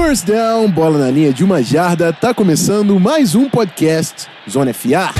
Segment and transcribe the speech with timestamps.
[0.00, 5.12] First down, bola na linha de uma jarda, tá começando mais um podcast Zona FA.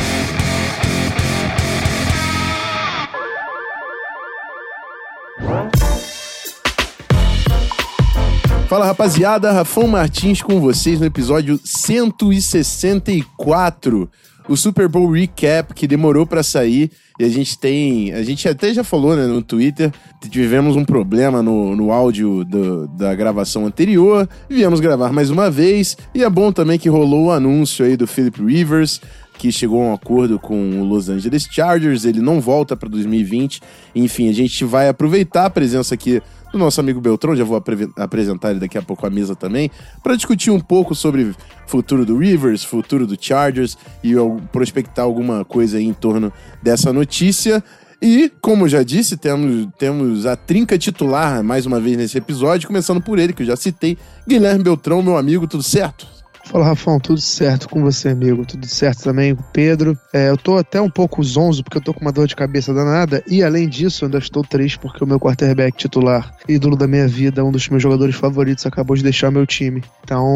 [8.69, 14.09] Fala rapaziada, Rafão Martins com vocês no episódio 164,
[14.49, 18.13] o Super Bowl Recap que demorou para sair e a gente tem.
[18.13, 19.93] A gente até já falou né, no Twitter.
[20.31, 24.29] Tivemos um problema no, no áudio do, da gravação anterior.
[24.49, 25.97] Viemos gravar mais uma vez.
[26.15, 29.01] E é bom também que rolou o anúncio aí do Philip Rivers
[29.39, 33.61] que chegou a um acordo com o Los Angeles Chargers, ele não volta para 2020.
[33.95, 36.21] Enfim, a gente vai aproveitar a presença aqui
[36.53, 39.71] do nosso amigo Beltrão, já vou apre apresentar ele daqui a pouco à mesa também,
[40.03, 41.35] para discutir um pouco sobre
[41.67, 44.15] futuro do Rivers, futuro do Chargers e
[44.51, 47.63] prospectar alguma coisa aí em torno dessa notícia.
[48.01, 53.01] E, como já disse, temos, temos a trinca titular mais uma vez nesse episódio, começando
[53.01, 56.18] por ele, que eu já citei, Guilherme Beltrão, meu amigo, tudo certo?
[56.49, 58.43] Fala, Rafão, tudo certo com você, amigo?
[58.47, 59.99] Tudo certo também com o Pedro.
[60.15, 62.73] É, eu tô até um pouco zonzo porque eu tô com uma dor de cabeça
[62.73, 67.07] danada e, além disso, ainda estou triste porque o meu quarterback titular, ídolo da minha
[67.07, 69.85] vida, um dos meus jogadores favoritos, acabou de deixar meu time.
[70.03, 70.27] Então,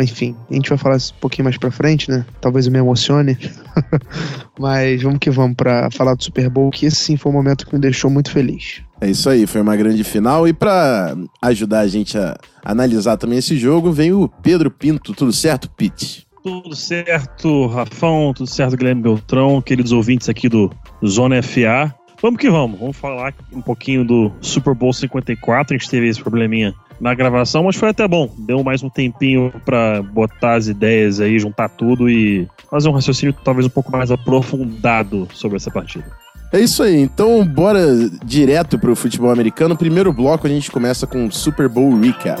[0.00, 2.24] enfim, a gente vai falar isso um pouquinho mais pra frente, né?
[2.40, 3.36] Talvez eu me emocione.
[4.58, 7.66] Mas vamos que vamos pra falar do Super Bowl, que esse sim foi um momento
[7.66, 8.82] que me deixou muito feliz.
[9.00, 10.46] É isso aí, foi uma grande final.
[10.46, 15.14] E para ajudar a gente a analisar também esse jogo, vem o Pedro Pinto.
[15.14, 16.26] Tudo certo, Pete?
[16.42, 20.70] Tudo certo, Rafão, tudo certo, Guilherme Beltrão, queridos ouvintes aqui do
[21.06, 21.94] Zona FA.
[22.22, 25.74] Vamos que vamos, vamos falar um pouquinho do Super Bowl 54.
[25.74, 28.30] A gente teve esse probleminha na gravação, mas foi até bom.
[28.36, 33.34] Deu mais um tempinho para botar as ideias aí, juntar tudo e fazer um raciocínio
[33.42, 36.04] talvez um pouco mais aprofundado sobre essa partida.
[36.52, 37.80] É isso aí, então bora
[38.24, 39.76] direto pro futebol americano.
[39.76, 42.40] Primeiro bloco a gente começa com Super Bowl Recap.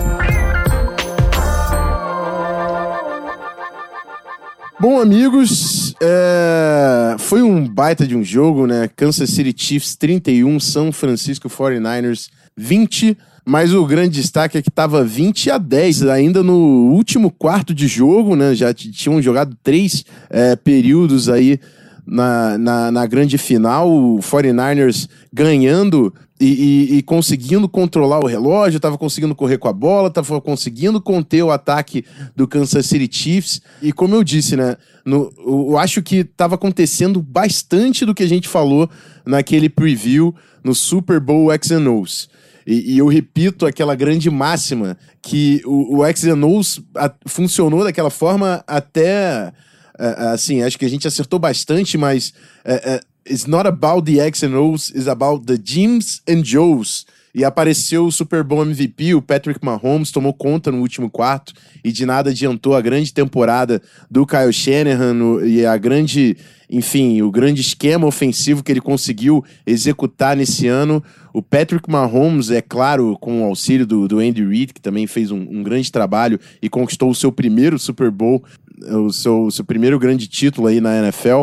[4.80, 7.14] Bom, amigos, é...
[7.18, 8.88] foi um baita de um jogo, né?
[8.96, 13.16] Kansas City Chiefs 31, São Francisco 49ers 20.
[13.44, 17.86] Mas o grande destaque é que estava 20 a 10 ainda no último quarto de
[17.86, 18.54] jogo, né?
[18.54, 21.58] Já tinham jogado três é, períodos aí
[22.06, 28.78] na, na, na grande final, o 49ers ganhando e, e, e, conseguindo controlar o relógio,
[28.78, 33.60] estava conseguindo correr com a bola, estava conseguindo conter o ataque do Kansas City Chiefs.
[33.82, 38.28] E como eu disse, né, no, eu acho que estava acontecendo bastante do que a
[38.28, 38.88] gente falou
[39.24, 40.34] naquele preview
[40.64, 42.28] no Super Bowl X and O's.
[42.66, 46.80] E, e, eu repito aquela grande máxima que o, o X O's
[47.26, 49.52] funcionou daquela forma até
[50.00, 52.32] é, assim, acho que a gente acertou bastante, mas
[52.64, 57.04] uh, it's not about the X and O's, it's about the Jims and Joes.
[57.34, 61.52] E apareceu o Super Bowl MVP, o Patrick Mahomes tomou conta no último quarto
[61.84, 63.80] e de nada adiantou a grande temporada
[64.10, 66.36] do Kyle Shanahan no, e a grande,
[66.68, 71.02] enfim, o grande esquema ofensivo que ele conseguiu executar nesse ano.
[71.32, 75.30] O Patrick Mahomes, é claro, com o auxílio do, do Andy Reid, que também fez
[75.30, 78.44] um, um grande trabalho e conquistou o seu primeiro Super Bowl
[78.88, 81.42] o seu, o seu primeiro grande título aí na NFL.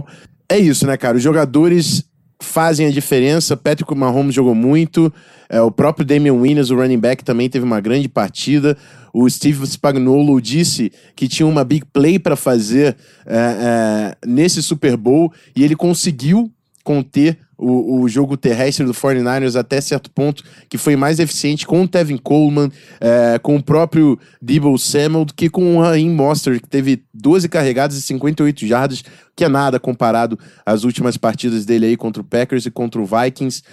[0.50, 1.18] É isso, né, cara?
[1.18, 2.07] Os jogadores
[2.40, 3.58] fazem a diferença.
[3.58, 5.14] Patrick Mahomes jogou muito.
[5.50, 8.78] É, o próprio Damian Williams, o running back, também teve uma grande partida.
[9.14, 12.96] O Steve Spagnuolo disse que tinha uma big play para fazer
[13.26, 16.52] é, é, nesse Super Bowl e ele conseguiu
[16.84, 21.82] conter o, o jogo terrestre do 49ers até certo ponto, que foi mais eficiente com
[21.82, 22.70] o Tevin Coleman,
[23.02, 27.50] é, com o próprio Debo Samuel, do que com o Raheem Mostert, que teve 12
[27.50, 29.04] carregadas e 58 jardas,
[29.36, 33.06] que é nada comparado às últimas partidas dele aí contra o Packers e contra o
[33.06, 33.64] Vikings.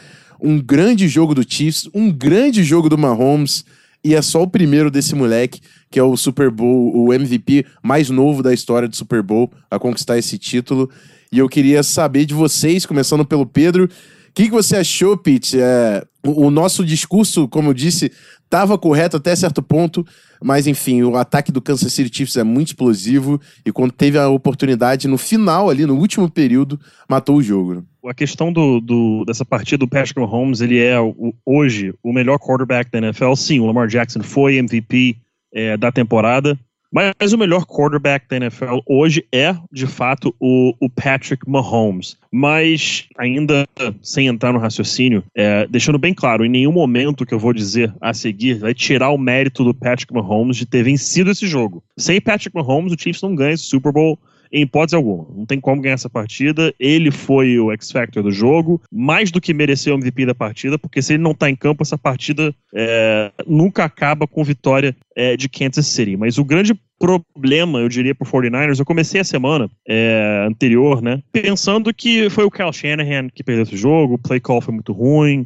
[0.41, 3.65] Um grande jogo do Chiefs, um grande jogo do Mahomes,
[4.05, 8.11] e é só o primeiro desse moleque, que é o Super Bowl, o MVP mais
[8.11, 10.91] novo da história do Super Bowl, a conquistar esse título.
[11.35, 13.89] E eu queria saber de vocês, começando pelo Pedro, o
[14.33, 15.61] que, que você achou, Pete?
[15.61, 18.13] É, o, o, nosso discurso, como eu disse,
[18.45, 20.07] estava correto até certo ponto,
[20.41, 24.29] mas enfim, o ataque do Kansas City Chiefs é muito explosivo e quando teve a
[24.29, 26.79] oportunidade no final, ali no último período,
[27.11, 27.75] matou o jogo.
[27.75, 27.83] Né?
[28.07, 32.39] A questão do, do, dessa partida do Patrick Mahomes, ele é o, hoje o melhor
[32.39, 33.35] quarterback da NFL.
[33.35, 35.17] Sim, o Lamar Jackson foi MVP
[35.53, 36.57] é, da temporada,
[36.95, 42.17] mas o melhor quarterback da NFL hoje é, de fato, o, o Patrick Mahomes.
[42.31, 43.67] Mas, ainda
[44.01, 47.93] sem entrar no raciocínio, é, deixando bem claro, em nenhum momento que eu vou dizer
[48.01, 51.83] a seguir vai tirar o mérito do Patrick Mahomes de ter vencido esse jogo.
[51.97, 54.17] Sem Patrick Mahomes, o Chiefs não ganha esse Super Bowl
[54.55, 55.27] em hipótese alguma.
[55.37, 56.73] Não tem como ganhar essa partida.
[56.79, 61.03] Ele foi o X-Factor do jogo, mais do que mereceu o MVP da partida, porque
[61.03, 65.49] se ele não tá em campo, essa partida é, nunca acaba com vitória é, de
[65.49, 66.17] Kansas City.
[66.17, 71.21] Mas o grande problema, eu diria, pro 49ers, eu comecei a semana é, anterior, né,
[71.33, 74.93] pensando que foi o Kyle Shanahan que perdeu esse jogo, o play call foi muito
[74.93, 75.45] ruim,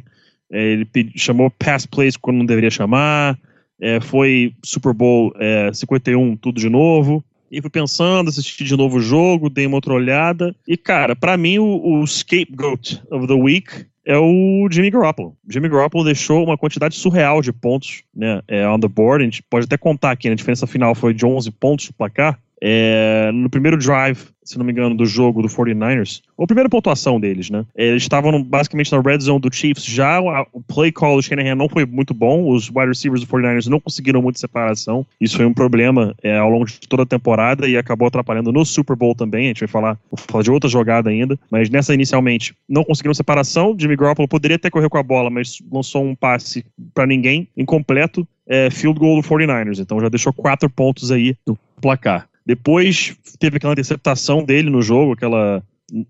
[0.51, 3.37] é, ele chamou pass plays quando não deveria chamar,
[3.81, 5.33] é, foi Super Bowl
[5.73, 9.77] 51 é, tudo de novo, e fui pensando, assisti de novo o jogo, dei uma
[9.77, 14.89] outra olhada, e cara, para mim o, o scapegoat of the week é o Jimmy
[14.89, 15.37] Garoppolo.
[15.47, 19.21] Jimmy Garoppolo deixou uma quantidade surreal de pontos né, é, on the board.
[19.21, 21.93] A gente pode até contar aqui, né, a diferença final foi de 11 pontos no
[21.93, 22.39] placar.
[22.61, 26.69] É, no primeiro drive, se não me engano, do jogo do 49ers, ou a primeira
[26.69, 27.65] pontuação deles, né?
[27.75, 29.85] Eles estavam basicamente na red zone do Chiefs.
[29.85, 30.19] Já,
[30.51, 33.79] o play call do Shanahan não foi muito bom, os wide receivers do 49ers não
[33.79, 37.77] conseguiram muita separação, isso foi um problema é, ao longo de toda a temporada e
[37.77, 41.39] acabou atrapalhando no Super Bowl também, a gente vai falar, falar de outra jogada ainda,
[41.51, 45.61] mas nessa inicialmente não conseguiram separação, Jimmy Garoppolo poderia até correr com a bola, mas
[45.71, 50.69] lançou um passe para ninguém, incompleto, é, field goal do 49ers, então já deixou quatro
[50.69, 52.28] pontos aí no placar.
[52.49, 55.63] Depois teve aquela interceptação dele no jogo, aquela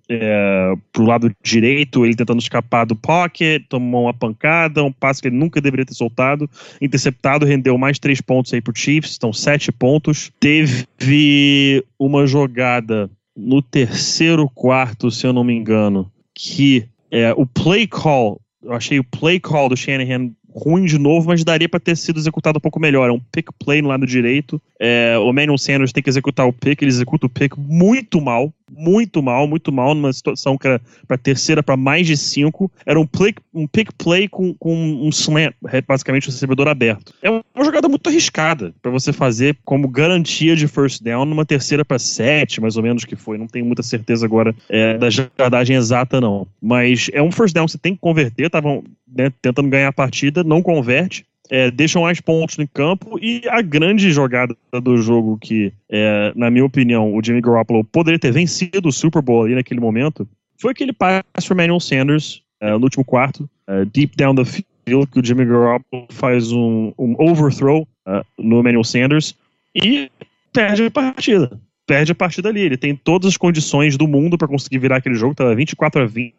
[0.10, 5.28] é, pro lado direito, ele tentando escapar do pocket, tomou uma pancada, um passe que
[5.28, 6.50] ele nunca deveria ter soltado,
[6.80, 10.32] interceptado, rendeu mais três pontos aí pro Chiefs, então sete pontos.
[10.40, 17.86] Teve uma jogada no terceiro quarto, se eu não me engano, que é, o play
[17.86, 21.96] call, eu achei o play call do Shanahan ruim de novo, mas daria para ter
[21.96, 23.10] sido executado um pouco melhor.
[23.10, 24.62] É um pick play no lado direito.
[24.80, 28.54] É, o Manuel Sanders tem que executar o pick, ele executa o pick muito mal
[28.72, 32.72] muito mal, muito mal, numa situação que era para terceira para mais de cinco.
[32.86, 36.68] Era um, play, um pick play com, com um slant, é, basicamente o um recebedor
[36.68, 37.14] aberto.
[37.22, 41.84] É uma jogada muito arriscada para você fazer como garantia de first down numa terceira
[41.84, 43.38] para sete, mais ou menos que foi.
[43.38, 46.48] Não tenho muita certeza agora é, da jardagem exata, não.
[46.62, 48.46] Mas é um first down você tem que converter.
[48.46, 48.84] Estavam
[49.16, 53.62] né, tentando ganhar a partida, não converte é, deixam mais pontos no campo e a
[53.62, 58.88] grande jogada do jogo que, é, na minha opinião, o Jimmy Garoppolo poderia ter vencido
[58.88, 60.28] o Super Bowl ali naquele momento,
[60.62, 65.08] foi aquele passe para Emmanuel Sanders é, no último quarto, é, deep down the field,
[65.12, 69.36] que o Jimmy Garoppolo faz um, um overthrow é, no Emmanuel Sanders
[69.76, 70.12] e
[70.54, 71.60] perde a partida.
[71.88, 72.62] Perde a partida ali.
[72.62, 76.06] Ele tem todas as condições do mundo para conseguir virar aquele jogo, estava 24 a
[76.06, 76.34] 20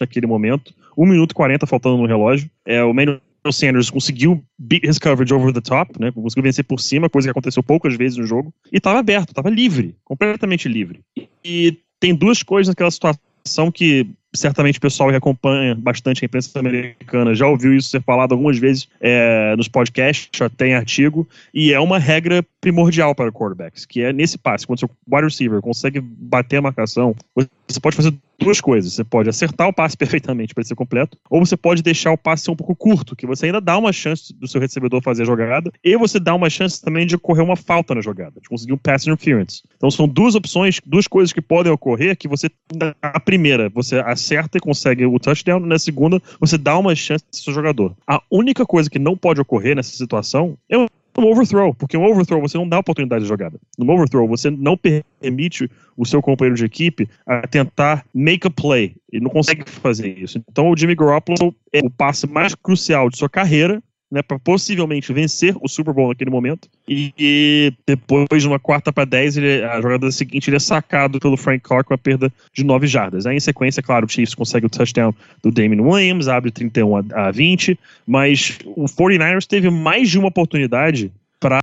[0.00, 2.50] naquele momento, 1 minuto e 40 faltando no relógio.
[2.64, 6.10] É, o Emmanuel Sanders conseguiu beat his coverage over the top, né?
[6.12, 8.52] Conseguiu vencer por cima, coisa que aconteceu poucas vezes no jogo.
[8.72, 11.00] E estava aberto, estava livre, completamente livre.
[11.44, 16.58] E, tem duas coisas naquela situação que certamente o pessoal que acompanha bastante a imprensa
[16.58, 21.72] americana já ouviu isso ser falado algumas vezes é, nos podcasts, até em artigo, e
[21.72, 26.00] é uma regra primordial para quarterbacks, que é nesse passe, quando seu wide receiver consegue
[26.00, 27.14] bater a marcação,
[27.66, 28.92] você pode fazer duas coisas.
[28.92, 32.44] Você pode acertar o passe perfeitamente para ser completo, ou você pode deixar o passe
[32.44, 35.26] ser um pouco curto, que você ainda dá uma chance do seu recebedor fazer a
[35.26, 38.72] jogada, e você dá uma chance também de ocorrer uma falta na jogada, de conseguir
[38.72, 39.62] um pass interference.
[39.76, 42.50] Então são duas opções, duas coisas que podem ocorrer que você,
[43.00, 47.36] a primeira, você acerta e consegue o touchdown, na segunda, você dá uma chance do
[47.36, 47.94] seu jogador.
[48.06, 50.76] A única coisa que não pode ocorrer nessa situação é
[51.16, 53.58] um overthrow, porque um overthrow você não dá oportunidade de jogada.
[53.78, 58.96] No overthrow você não permite o seu companheiro de equipe a tentar make a play.
[59.12, 60.42] Ele não consegue fazer isso.
[60.50, 65.12] Então o Jimmy Garoppolo é o passe mais crucial de sua carreira né, para possivelmente
[65.12, 66.68] vencer o Super Bowl naquele momento.
[66.88, 71.36] E, e depois, numa quarta para 10, ele, a jogada seguinte ele é sacado pelo
[71.36, 73.26] Frank Clark com a perda de 9 jardas.
[73.26, 77.02] Aí, em sequência, claro, o Chiefs consegue o touchdown do Damien Williams, abre 31 a,
[77.14, 81.60] a 20, mas o 49ers teve mais de uma oportunidade para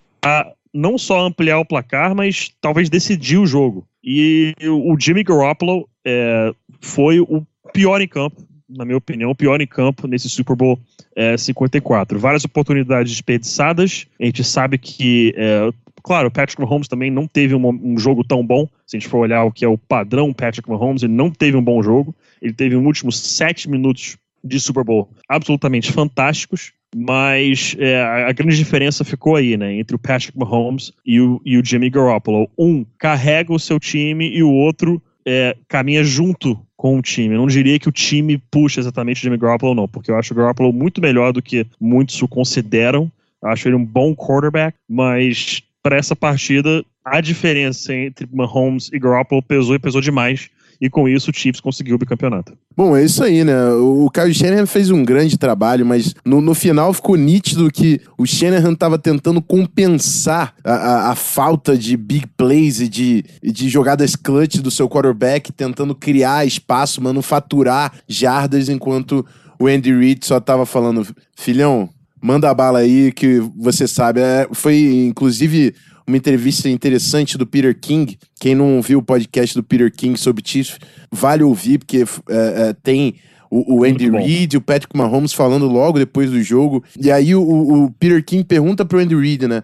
[0.74, 3.86] não só ampliar o placar, mas talvez decidir o jogo.
[4.04, 9.62] E o Jimmy Garoppolo é, foi o pior em campo na minha opinião, o pior
[9.62, 10.80] em campo nesse Super Bowl
[11.16, 12.20] é, 54.
[12.20, 14.08] Várias oportunidades desperdiçadas.
[14.20, 15.70] A gente sabe que, é,
[16.02, 18.68] claro, o Patrick Mahomes também não teve um, um, jogo tão bom.
[18.86, 21.58] Se a gente for olhar o que é o padrão Patrick Mahomes, ele não teve
[21.58, 22.16] um bom jogo.
[22.42, 26.74] Ele teve nos últimos sete minutos de Super Bowl absolutamente fantásticos.
[26.94, 29.74] Mas é, a grande diferença ficou aí, né?
[29.76, 32.50] Entre o Patrick Mahomes e o, e o Jimmy Garoppolo.
[32.58, 37.36] Um carrega o seu time e o outro é, caminha junto com o time.
[37.36, 40.34] Eu não diria que o time puxa exatamente o Jimmy Garoppolo, não, porque eu acho
[40.34, 43.12] o Garoppolo muito melhor do que muitos o consideram.
[43.40, 48.98] Eu acho ele um bom quarterback, mas para essa partida, a diferença entre Mahomes e
[48.98, 50.50] Garoppolo pesou e pesou demais.
[50.82, 52.58] E com isso o Chiefs conseguiu o bicampeonato.
[52.76, 53.70] Bom, é isso aí, né?
[53.74, 58.26] O Kyle Shanahan fez um grande trabalho, mas no, no final ficou nítido que o
[58.26, 64.16] Shanahan estava tentando compensar a, a, a, falta de big plays e de, de jogadas
[64.16, 69.24] clutch do seu quarterback, tentando criar espaço, manufaturar jardas, enquanto
[69.60, 71.88] o Andy Reid só estava falando, filhão,
[72.20, 74.20] manda a bala aí que você sabe.
[74.20, 75.76] É, foi, inclusive,
[76.08, 78.18] uma entrevista interessante do Peter King.
[78.40, 80.78] Quem não viu o podcast do Peter King sobre Chiefs,
[81.12, 83.16] vale ouvir, porque é, é, tem
[83.50, 86.84] o, o Andy Reid e o Patrick Mahomes falando logo depois do jogo.
[87.00, 89.64] E aí o, o Peter King pergunta pro Andy Reid, né?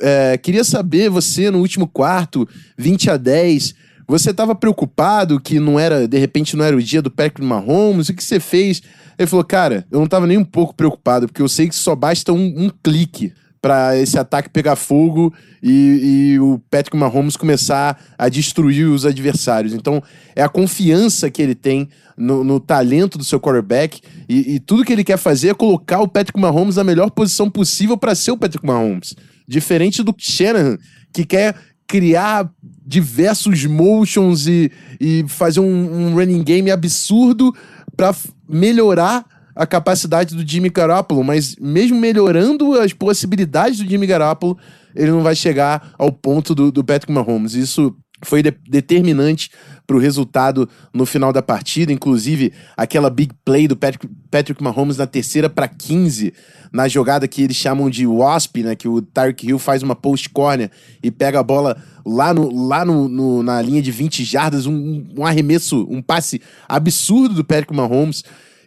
[0.00, 2.46] É, queria saber, você no último quarto,
[2.76, 3.74] 20 a 10,
[4.06, 8.10] você estava preocupado que não era, de repente, não era o dia do Patrick Mahomes?
[8.10, 8.82] O que você fez?
[9.18, 11.94] Ele falou, cara, eu não estava nem um pouco preocupado, porque eu sei que só
[11.94, 13.32] basta um, um clique
[13.62, 19.72] para esse ataque pegar fogo e, e, o Patrick Mahomes começar a destruir os adversários.
[19.72, 20.02] Então,
[20.34, 24.84] é a confiança que ele tem no, no talento do seu quarterback e, e, tudo
[24.84, 28.32] que ele quer fazer é colocar o Patrick Mahomes na melhor posição possível para ser
[28.32, 29.14] o Patrick Mahomes.
[29.46, 30.76] Diferente do Shanahan,
[31.12, 31.54] que quer
[31.86, 32.50] criar
[32.84, 37.54] diversos motions e, e fazer um, um running game absurdo
[37.96, 38.12] para
[38.48, 44.58] melhorar a capacidade do Jimmy Garoppolo, mas mesmo melhorando as possibilidades do Jimmy Garoppolo,
[44.94, 47.54] ele não vai chegar ao ponto do, do Patrick Mahomes.
[47.54, 47.94] Isso
[48.24, 49.50] foi de determinante
[49.86, 54.96] para o resultado no final da partida, inclusive aquela big play do Patrick, Patrick Mahomes
[54.96, 56.32] na terceira para 15,
[56.72, 60.28] na jogada que eles chamam de wasp, né, que o Tyreek Hill faz uma post
[60.30, 60.70] corner
[61.02, 65.04] e pega a bola lá, no, lá no, no na linha de 20 jardas, um,
[65.16, 68.22] um arremesso, um passe absurdo do Patrick Mahomes.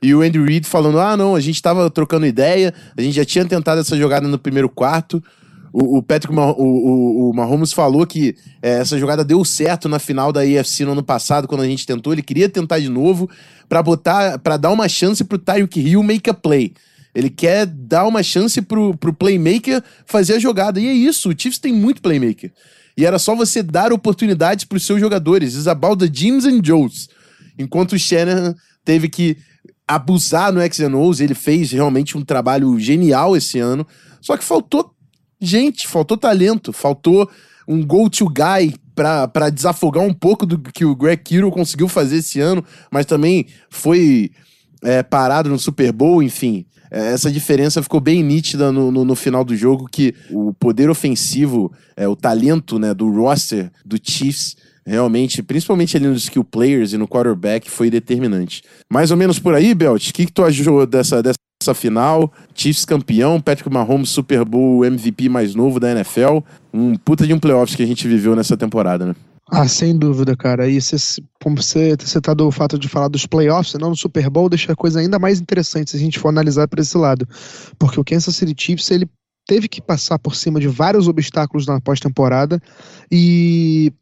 [0.06, 3.26] E o Andy Reid falando: ah, não, a gente estava trocando ideia, a gente já
[3.26, 5.22] tinha tentado essa jogada no primeiro quarto.
[5.74, 9.98] O, o Patrick o, o, o Mahomes falou que é, essa jogada deu certo na
[9.98, 12.14] final da AFC no ano passado, quando a gente tentou.
[12.14, 13.28] Ele queria tentar de novo
[13.68, 16.74] para botar, para dar uma chance pro Tyreek Hill make a play.
[17.16, 20.80] Ele quer dar uma chance pro, pro playmaker fazer a jogada.
[20.80, 22.52] E é isso, o Chiefs tem muito playmaker.
[22.96, 25.56] E era só você dar oportunidades para os seus jogadores.
[25.56, 27.10] It's about the Jims and Joes.
[27.58, 29.38] Enquanto o Shanahan teve que
[29.88, 33.86] abusar no X O's, ele fez realmente um trabalho genial esse ano.
[34.22, 34.92] Só que faltou
[35.40, 37.30] gente, faltou talento, faltou
[37.68, 42.40] um go-to guy para desafogar um pouco do que o Greg Kittle conseguiu fazer esse
[42.40, 44.32] ano, mas também foi
[44.84, 46.66] é, parado no Super Bowl, enfim.
[46.90, 50.90] É, essa diferença ficou bem nítida no, no, no, final do jogo, que o poder
[50.90, 56.94] ofensivo, é, o talento né, do roster do Chiefs realmente, principalmente ali nos skill players
[56.94, 58.64] e no quarterback, foi determinante.
[58.92, 62.32] Mais ou menos por aí, Belt, o que, que tu achou dessa, dessa final?
[62.54, 66.40] Chiefs campeão, Patrick Mahomes Super Bowl MVP mais novo da NFL.
[66.74, 69.16] Um puta de um playoffs que a gente viveu nessa temporada, né?
[69.52, 70.68] Ah, sem dúvida, cara.
[70.68, 70.96] E cê,
[71.42, 74.74] como você ter citado o fato de falar dos playoffs, não no Super Bowl, deixa
[74.74, 77.28] a coisa ainda mais interessante se a gente for analisar por esse lado.
[77.78, 79.08] Porque o Kansas City Chiefs, ele
[79.48, 82.60] teve que passar por cima de vários obstáculos na pós-temporada
[83.12, 83.94] e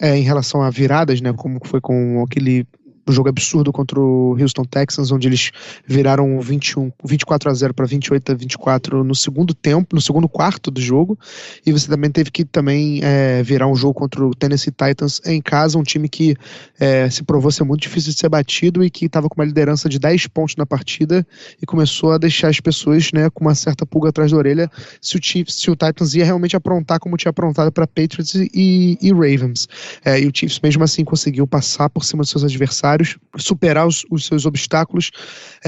[0.00, 2.66] é, em relação a viradas, né, como foi com aquele
[3.10, 5.50] um jogo absurdo contra o Houston Texans, onde eles
[5.86, 10.70] viraram 21, 24 a 0 para 28 a 24 no segundo tempo, no segundo quarto
[10.70, 11.18] do jogo.
[11.64, 15.40] E você também teve que também é, virar um jogo contra o Tennessee Titans em
[15.40, 16.36] casa, um time que
[16.78, 19.88] é, se provou ser muito difícil de ser batido e que estava com uma liderança
[19.88, 21.26] de 10 pontos na partida
[21.60, 25.16] e começou a deixar as pessoas né, com uma certa pulga atrás da orelha se
[25.16, 29.12] o Chiefs, se o Titans ia realmente aprontar como tinha aprontado para Patriots e, e
[29.12, 29.68] Ravens.
[30.04, 32.97] É, e o Chiefs mesmo assim conseguiu passar por cima dos seus adversários
[33.36, 35.10] superar os, os, seus obstáculos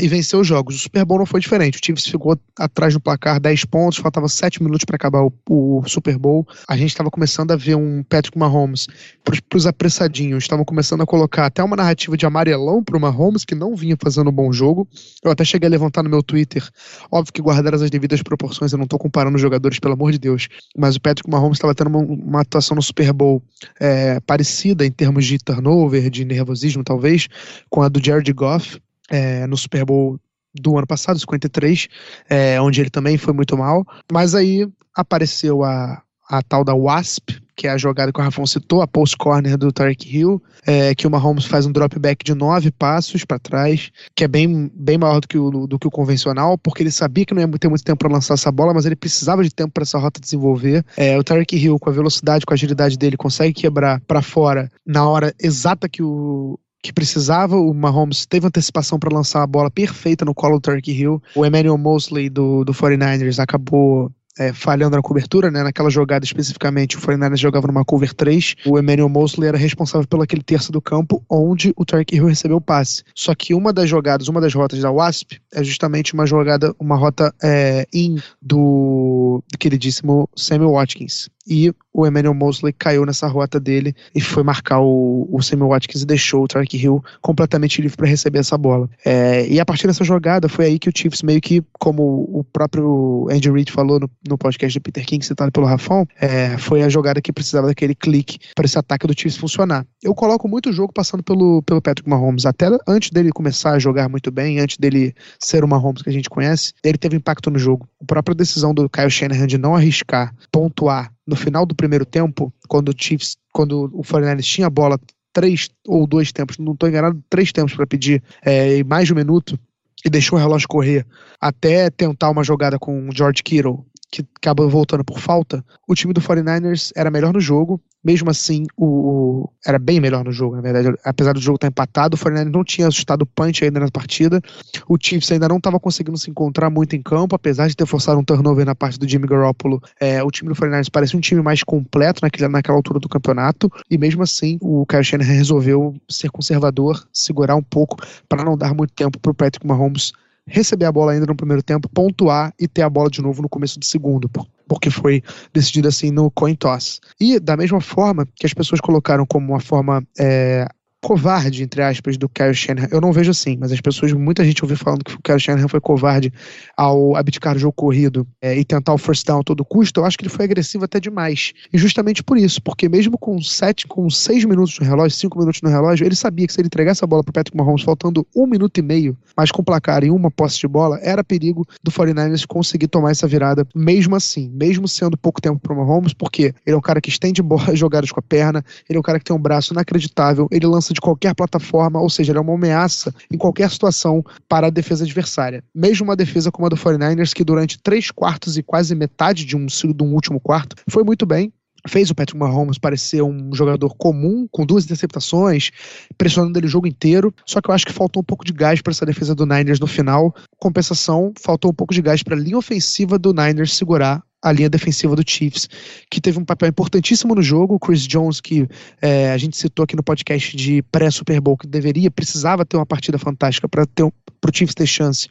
[0.01, 0.77] e vencer os jogos.
[0.77, 1.79] O Super Bowl não foi diferente.
[1.79, 5.83] O Chiefs ficou atrás no placar 10 pontos, faltava 7 minutos para acabar o, o,
[5.87, 6.47] Super Bowl.
[6.69, 8.87] A gente estava começando a ver um Patrick Mahomes
[9.25, 13.45] para os apressadinhos, estavam começando a colocar até uma narrativa de amarelão para o Mahomes,
[13.45, 14.89] que não vinha fazendo um bom jogo.
[15.23, 16.67] Eu até cheguei a levantar no meu Twitter,
[17.11, 20.19] óbvio que guardar as devidas proporções, eu não estou comparando os jogadores, pelo amor de
[20.19, 23.43] Deus, mas o Patrick Mahomes estava tendo uma, uma, atuação no Super Bowl
[23.79, 27.20] é, parecida em termos de turnover, de nervosismo, talvez
[27.69, 30.19] com a do Jared Goff é, no Super Bowl
[30.55, 31.89] do ano passado, 53,
[32.29, 33.85] é, onde ele também foi muito mal.
[34.11, 38.47] Mas aí apareceu a, a tal da WASP, que é a jogada que o Rafão
[38.47, 42.25] citou, a post corner do Tarek Hill, é, que o Mahomes faz um drop back
[42.25, 45.87] de nove passos para trás, que é bem, bem maior do que, o, do que
[45.87, 48.73] o convencional, porque ele sabia que não ia ter muito tempo para lançar essa bola,
[48.73, 50.85] mas ele precisava de tempo para essa rota desenvolver.
[50.97, 54.71] É, o Tarek Hill, com a velocidade, com a agilidade dele, consegue quebrar para fora
[54.87, 57.57] na hora exata que o que precisava.
[57.57, 61.23] O Mahomes teve antecipação para lançar a bola perfeita no colo do Turkey Hill.
[61.35, 65.63] O Emmanuel Mosley do, do 49ers acabou é, falhando na cobertura, né?
[65.63, 70.23] Naquela jogada especificamente, o 49ers jogava numa cover 3, o Emmanuel Mosley era responsável pelo
[70.23, 73.03] aquele terço do campo onde o Tarek Hill recebeu o passe.
[73.15, 76.97] Só que uma das jogadas, uma das rotas da Wasp é justamente uma jogada, uma
[76.97, 83.93] rota é, in do queridíssimo Samuel Watkins e o Emmanuel Mosley caiu nessa rota dele
[84.15, 88.07] e foi marcar o, o Samuel Watkins e deixou o Tarek Hill completamente livre para
[88.07, 88.89] receber essa bola.
[89.05, 92.45] É, e a partir dessa jogada foi aí que o Chiefs meio que, como o
[92.45, 96.83] próprio Andy Reid falou no, no podcast do Peter King, citado pelo Rafão, é, foi
[96.83, 99.85] a jogada que precisava daquele clique para esse ataque do Chiefs funcionar.
[100.03, 103.79] Eu coloco muito o jogo passando pelo, pelo Patrick Mahomes, até antes dele começar a
[103.79, 107.51] jogar muito bem, antes dele ser o Mahomes que a gente conhece, ele teve impacto
[107.51, 107.89] no jogo.
[108.01, 112.53] A própria decisão do Kyle Shanahan de não arriscar, pontuar no final do primeiro tempo,
[112.69, 114.99] quando o Chiefs, quando o 49 tinha a bola
[115.33, 119.17] três ou dois tempos, não estou enganado, três tempos para pedir é, mais de um
[119.17, 119.59] minuto
[120.05, 121.07] e deixou o relógio correr
[121.41, 126.13] até tentar uma jogada com o George Kittle, que acabou voltando por falta, o time
[126.13, 130.57] do 49ers era melhor no jogo, mesmo assim, o, o, era bem melhor no jogo,
[130.57, 130.97] na verdade.
[131.05, 134.41] Apesar do jogo estar empatado, o 49 não tinha assustado o punch ainda na partida.
[134.89, 138.19] O Chiefs ainda não estava conseguindo se encontrar muito em campo, apesar de ter forçado
[138.19, 139.83] um turnover na parte do Jimmy Garoppolo.
[140.01, 143.71] É, o time do 49 parece um time mais completo naquela, naquela altura do campeonato.
[143.91, 147.99] E mesmo assim, o Kyle Shanahan resolveu ser conservador, segurar um pouco,
[148.29, 150.13] para não dar muito tempo para o Patrick Mahomes
[150.47, 153.49] receber a bola ainda no primeiro tempo, pontuar e ter a bola de novo no
[153.49, 154.29] começo do segundo
[154.71, 155.21] porque foi
[155.53, 157.01] decidido assim no coin toss.
[157.21, 160.65] E da mesma forma que as pessoas colocaram como uma forma é,
[161.03, 162.89] covarde, entre aspas, do Kyle Shanahan.
[162.91, 165.69] Eu não vejo assim, mas as pessoas, muita gente ouviu falando que o Kyle Shanahan
[165.69, 166.33] foi covarde
[166.77, 170.01] ao abdicar do jogo corrido é, e tentar o first down a todo custo.
[170.01, 171.53] Eu acho que ele foi agressivo até demais.
[171.73, 175.63] E justamente por isso, porque mesmo com sete, com seis minutos no relógio, cinco minutos
[175.63, 178.47] no relógio, ele sabia que se ele entregasse a bola para Patrick Mahomes faltando um
[178.47, 182.47] minuto e meio, mas com placar e uma posse de bola, era perigo do 49ers
[182.47, 186.77] conseguir tomar essa virada, mesmo assim, mesmo sendo pouco tempo para Mahomes, porque ele é
[186.77, 189.35] um cara que estende bola, jogadas com a perna, ele é um cara que tem
[189.35, 193.39] um braço inacreditável, ele lança de qualquer plataforma, ou seja, ele é uma ameaça em
[193.39, 195.63] qualquer situação para a defesa adversária.
[195.75, 199.57] Mesmo uma defesa como a do 49ers, que durante três quartos e quase metade de
[199.57, 201.53] um, de um último quarto foi muito bem,
[201.89, 205.71] fez o Patrick Mahomes parecer um jogador comum, com duas interceptações,
[206.17, 207.35] pressionando ele o jogo inteiro.
[207.47, 209.81] Só que eu acho que faltou um pouco de gás para essa defesa do Niners
[209.81, 210.35] no final.
[210.59, 214.71] Compensação, faltou um pouco de gás para a linha ofensiva do Niners segurar a linha
[214.71, 215.69] defensiva do Chiefs,
[216.11, 217.75] que teve um papel importantíssimo no jogo.
[217.75, 218.67] O Chris Jones, que
[219.01, 222.87] é, a gente citou aqui no podcast de pré-Super Bowl, que deveria, precisava ter uma
[222.87, 224.13] partida fantástica para ter um,
[224.49, 225.29] o Chiefs ter chance.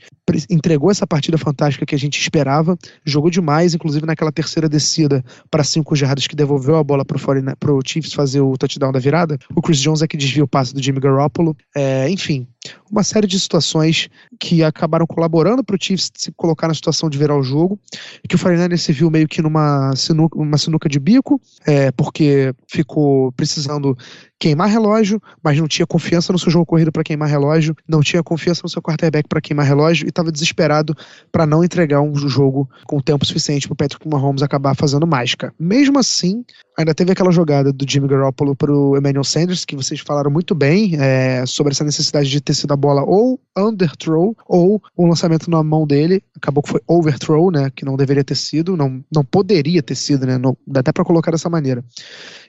[0.50, 5.64] Entregou essa partida fantástica que a gente esperava, jogou demais, inclusive naquela terceira descida para
[5.64, 9.38] cinco jardas que devolveu a bola para o Chiefs fazer o touchdown da virada.
[9.56, 11.56] O Chris Jones é que desvia o passe do Jimmy Garoppolo.
[11.76, 12.48] É, enfim,
[12.92, 17.18] uma série de situações que acabaram colaborando para o Chiefs se colocar na situação de
[17.18, 17.80] virar o jogo,
[18.28, 22.54] que o 49 se viu meio que numa sinuca, uma sinuca de bico, é, porque
[22.68, 23.98] ficou precisando
[24.40, 28.24] queimar relógio, mas não tinha confiança no seu jogo corrido para queimar relógio, não tinha
[28.24, 30.96] confiança no seu quarterback para queimar relógio e estava desesperado
[31.32, 35.54] para não entregar um jogo com tempo suficiente para Patrick Mahomes acabar fazendo mágica.
[35.60, 36.46] Mesmo assim,
[36.78, 40.56] ainda teve aquela jogada do Jimmy Garoppolo para o Emmanuel Sanders, que vocês falaram muito
[40.56, 45.50] bem é, sobre essa necessidade de ter sido a bola ou underthrow ou um lançamento
[45.50, 46.24] na mão dele.
[46.38, 47.70] Acabou que foi overthrow, né?
[47.76, 50.38] Que não deveria ter sido, não, não poderia ter sido, né?
[50.38, 51.84] Não, dá até para colocar dessa maneira.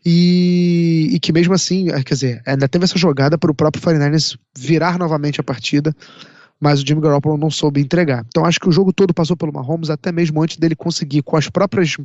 [0.05, 4.37] E, e, que mesmo assim, quer dizer, ainda teve essa jogada para o próprio 49ers
[4.57, 5.95] virar novamente a partida
[6.61, 8.25] mas o Jimmy Garoppolo não soube entregar.
[8.29, 11.37] Então acho que o jogo todo passou pelo Mahomes, até mesmo antes dele conseguir, com
[11.37, 11.97] as próprias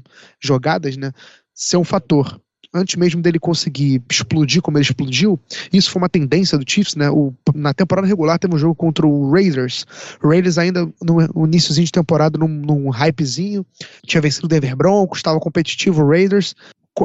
[0.41, 1.11] jogadas, né,
[1.53, 2.39] ser um fator.
[2.73, 5.39] Antes mesmo dele conseguir explodir como ele explodiu,
[5.71, 7.09] isso foi uma tendência do Chiefs, né?
[7.09, 9.85] O, na temporada regular teve um jogo contra o Raiders.
[10.21, 13.65] O Raiders ainda no, iníciozinho de temporada, num, num hypezinho,
[14.05, 16.53] tinha vencido o Denver Broncos, estava competitivo o Raiders,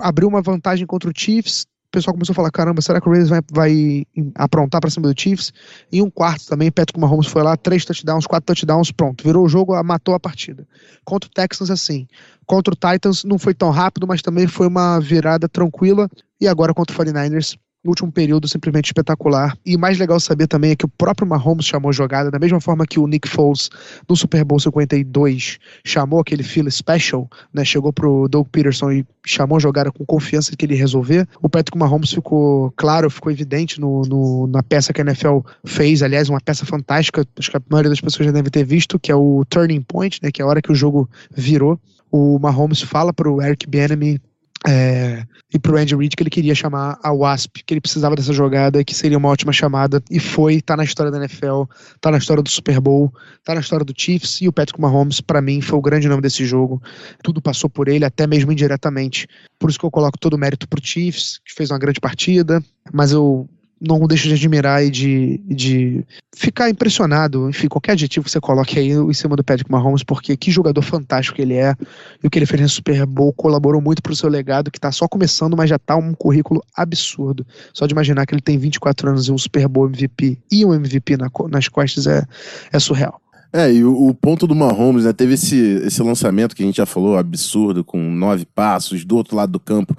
[0.03, 3.31] abriu uma vantagem contra o Chiefs, pessoal começou a falar: caramba, será que o Raiders
[3.31, 5.53] vai, vai aprontar para cima do Chiefs?
[5.93, 9.49] Em um quarto também, Patrick Mahomes foi lá, três touchdowns, quatro touchdowns, pronto, virou o
[9.49, 10.67] jogo, matou a partida.
[11.05, 12.07] Contra o Texans, assim.
[12.47, 16.09] Contra o Titans, não foi tão rápido, mas também foi uma virada tranquila.
[16.41, 19.57] E agora contra o 49ers, no último período simplesmente espetacular.
[19.65, 22.87] E mais legal saber também é que o próprio Mahomes chamou jogada, da mesma forma
[22.87, 23.71] que o Nick Foles
[24.09, 27.65] no Super Bowl 52 chamou aquele feel special, né?
[27.65, 31.27] Chegou pro Doug Peterson e chamou jogada com confiança que ele resolver.
[31.43, 36.03] O Patrick Mahomes ficou claro, ficou evidente no, no, na peça que a NFL fez,
[36.03, 39.11] aliás, uma peça fantástica, acho que a maioria das pessoas já deve ter visto, que
[39.11, 40.31] é o turning point, né?
[40.31, 41.79] Que é a hora que o jogo virou.
[42.13, 44.21] O Mahomes fala pro Eric Bieniemy
[44.67, 48.33] é, e pro Andy Reid que ele queria chamar a Wasp, que ele precisava dessa
[48.33, 51.65] jogada, que seria uma ótima chamada, e foi, tá na história da NFL,
[52.01, 55.21] tá na história do Super Bowl, tá na história do Chiefs, e o Patrick Mahomes,
[55.21, 56.83] para mim, foi o grande nome desse jogo.
[57.23, 59.27] Tudo passou por ele, até mesmo indiretamente.
[59.59, 62.63] Por isso que eu coloco todo o mérito pro Chiefs, que fez uma grande partida,
[62.93, 63.49] mas eu
[63.81, 66.05] não deixo de admirar e de, de
[66.37, 70.37] ficar impressionado, enfim, qualquer adjetivo que você coloque aí em cima do Patrick Mahomes, porque
[70.37, 71.75] que jogador fantástico ele é,
[72.23, 74.93] e o que ele fez no Super Bowl colaborou muito pro seu legado, que tá
[74.93, 77.47] só começando, mas já tá um currículo absurdo.
[77.73, 80.75] Só de imaginar que ele tem 24 anos e um Super Bowl MVP e um
[80.75, 82.23] MVP na, nas costas é,
[82.71, 83.19] é surreal.
[83.53, 86.77] É, e o, o, ponto do Mahomes, né, teve esse, esse lançamento que a gente
[86.77, 89.97] já falou, absurdo, com nove passos do outro lado do campo,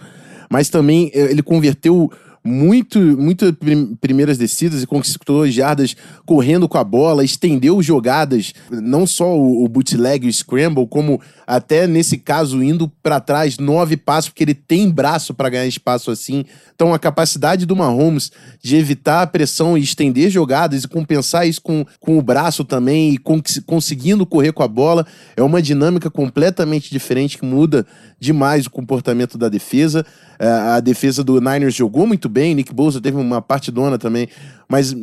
[0.50, 2.10] mas também ele converteu
[2.44, 3.56] muito, muito
[4.00, 9.68] primeiras descidas e conquistou jardas correndo com a bola, estendeu jogadas, não só o, o
[9.68, 14.90] bootleg, o scramble, como até nesse caso indo para trás nove passos, porque ele tem
[14.90, 16.46] braço para ganhar espaço assim.
[16.74, 21.62] Então a capacidade do Mahomes de evitar a pressão e estender jogadas e compensar isso
[21.62, 26.10] com, com o braço também e con conseguindo correr com a bola é uma dinâmica
[26.10, 27.86] completamente diferente que muda
[28.22, 30.06] demais o comportamento da defesa.
[30.38, 34.30] É, a defesa do Niners jogou muito bem, Nick Bosa teve uma parte dona também,
[34.70, 34.96] mas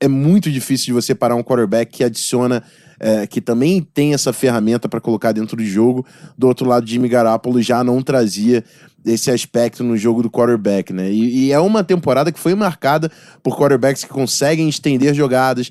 [0.00, 2.62] é muito difícil de você parar um quarterback que adiciona
[2.98, 6.04] é, que também tem essa ferramenta para colocar dentro do jogo.
[6.36, 8.64] Do outro lado, Jimmy Garoppolo já não trazia
[9.04, 11.10] esse aspecto no jogo do quarterback, né?
[11.12, 13.10] E, e, é uma temporada que foi marcada
[13.42, 15.70] por quarterbacks que conseguem estender jogadas,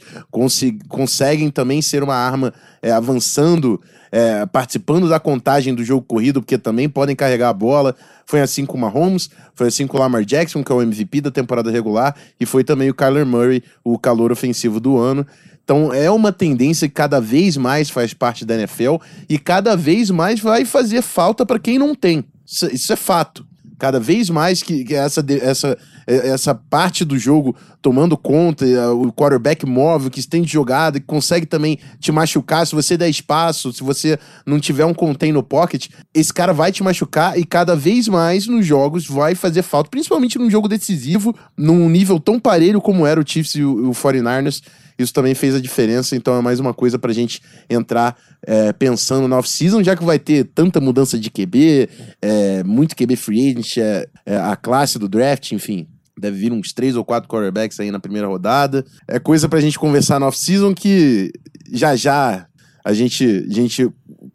[0.88, 3.82] conseguem também ser uma arma é, avançando,
[4.16, 7.94] é, participando da contagem do jogo corrido, porque também podem carregar a bola.
[8.26, 11.20] Foi assim com o Mahomes, foi assim com o Lamar Jackson, que é o MVP
[11.20, 15.28] da temporada regular, e foi também o Kyler Murray, o calor ofensivo do ano.
[15.62, 18.96] Então é uma tendência que cada vez mais faz parte da NFL
[19.28, 22.24] e cada vez mais vai fazer falta para quem não tem.
[22.46, 23.46] Isso, isso, é fato.
[23.78, 29.66] Cada vez mais que, que essa, essa, essa parte do jogo tomando conta, o quarterback
[29.66, 32.66] móvel, que tem de jogada, que consegue também te machucar.
[32.66, 36.72] Se você der espaço, se você não tiver um contain no pocket, esse cara vai
[36.72, 41.36] te machucar e cada vez mais nos jogos vai fazer falta, principalmente num jogo decisivo,
[41.58, 44.62] num nível tão parelho como era o Chiefs e o, o 49ers
[44.98, 49.28] isso também fez a diferença, então é mais uma coisa pra gente entrar é, pensando
[49.28, 51.90] na off-season, já que vai ter tanta mudança de QB,
[52.22, 55.88] é, muito QB free agent, é, é, a classe do draft, enfim.
[56.18, 58.86] Deve vir uns três ou quatro quarterbacks aí na primeira rodada.
[59.06, 61.30] É coisa pra gente conversar na off-season que
[61.74, 62.48] já já
[62.86, 63.90] a gente, a gente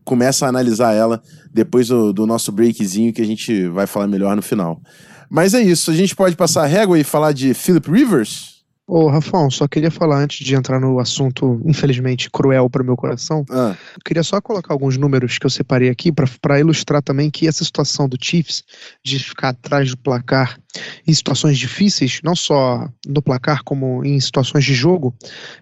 [0.04, 1.22] começa a analisar ela
[1.54, 4.82] depois do, do nosso breakzinho que a gente vai falar melhor no final.
[5.30, 8.59] Mas é isso, a gente pode passar a régua e falar de Philip Rivers?
[8.92, 12.96] Ô, Rafão, só queria falar antes de entrar no assunto, infelizmente, cruel para o meu
[12.96, 13.44] coração.
[13.48, 13.76] Ah.
[13.94, 17.64] Eu queria só colocar alguns números que eu separei aqui para ilustrar também que essa
[17.64, 18.64] situação do Chiefs
[19.04, 20.58] de ficar atrás do placar
[21.06, 25.14] em situações difíceis, não só no placar, como em situações de jogo,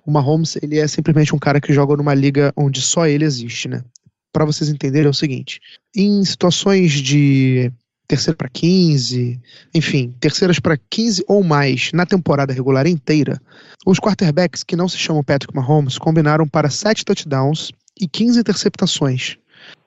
[0.07, 3.69] o Mahomes ele é simplesmente um cara que joga numa liga onde só ele existe,
[3.69, 3.85] né?
[4.33, 5.61] Para vocês entenderem é o seguinte:
[5.95, 7.71] em situações de
[8.09, 9.39] terceira para 15,
[9.75, 13.39] enfim, terceiras para 15 ou mais na temporada regular inteira,
[13.85, 19.37] os quarterbacks que não se chamam Patrick Mahomes combinaram para 7 touchdowns e 15 interceptações.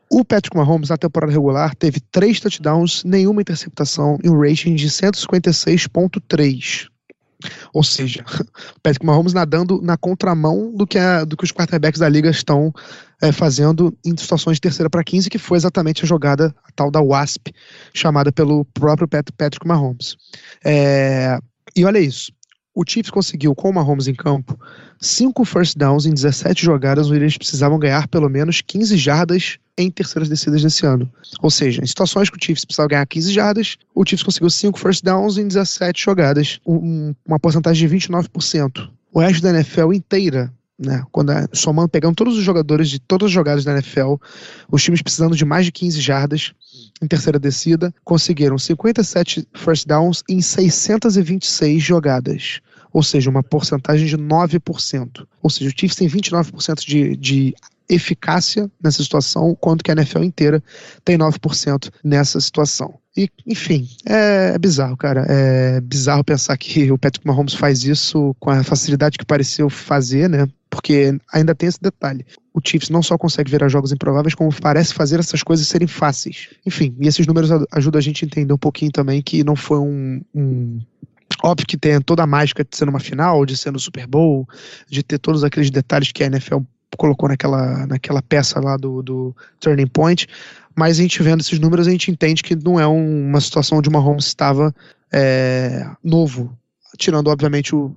[0.08, 4.88] O Patrick Mahomes na temporada regular teve 3 touchdowns, nenhuma interceptação e um rating de
[4.88, 6.91] 156.3.
[7.74, 8.24] Ou seja,
[8.82, 12.74] Patrick Mahomes nadando na contramão do que, a, do que os quarterbacks da liga estão
[13.22, 16.90] é, fazendo em situações de terceira para 15, que foi exatamente a jogada a tal
[16.90, 17.54] da WASP,
[17.94, 20.18] chamada pelo próprio Patrick Mahomes.
[20.64, 21.40] É,
[21.76, 22.32] e olha isso.
[22.74, 24.58] O Chiefs conseguiu, com o Mahomes em campo,
[25.00, 29.92] cinco first downs em 17 jogadas onde eles precisavam ganhar pelo menos 15 jardas em
[29.92, 31.12] terceiras descidas nesse ano.
[31.42, 34.80] Ou seja, em situações que o Chiefs precisava ganhar 15 jardas, o Chiefs conseguiu cinco
[34.80, 38.90] first downs em 17 jogadas, um, uma porcentagem de 29%.
[39.14, 41.04] O resto da NFL inteira né?
[41.12, 44.16] Quando é, somando, pegando todos os jogadores de todas as jogadas da NFL,
[44.70, 46.54] os times precisando de mais de 15 jardas
[47.02, 52.62] em terceira descida, conseguiram 57 first downs em 626 jogadas.
[52.92, 55.26] Ou seja, uma porcentagem de 9%.
[55.42, 57.56] Ou seja, o Chiefs tem 29% de, de
[57.90, 60.64] eficácia nessa situação, quanto que a NFL inteira
[61.04, 62.96] tem 9% nessa situação.
[63.16, 65.26] E, enfim, é, é, bizarro, cara.
[65.28, 70.30] É bizarro pensar que o Patrick Mahomes faz isso com a facilidade que pareceu fazer,
[70.30, 70.48] né?
[70.70, 72.26] Porque ainda tem esse detalhe.
[72.54, 76.50] O Chiefs não só consegue virar jogos improváveis, como parece fazer essas coisas serem fáceis.
[76.66, 79.80] Enfim, e esses números ajudam a gente a entender um pouquinho também que não foi
[79.80, 80.80] um, um
[81.44, 84.48] Óbvio que tem toda a mágica de ser numa final, de ser no Super Bowl,
[84.88, 86.60] de ter todos aqueles detalhes que a NFL
[86.98, 90.28] colocou naquela, naquela peça lá do, do Turning Point.
[90.76, 93.78] Mas a gente vendo esses números, a gente entende que não é um, uma situação
[93.78, 94.74] onde o Mahomes estava
[95.12, 96.58] é, novo.
[96.98, 97.96] Tirando, obviamente, o,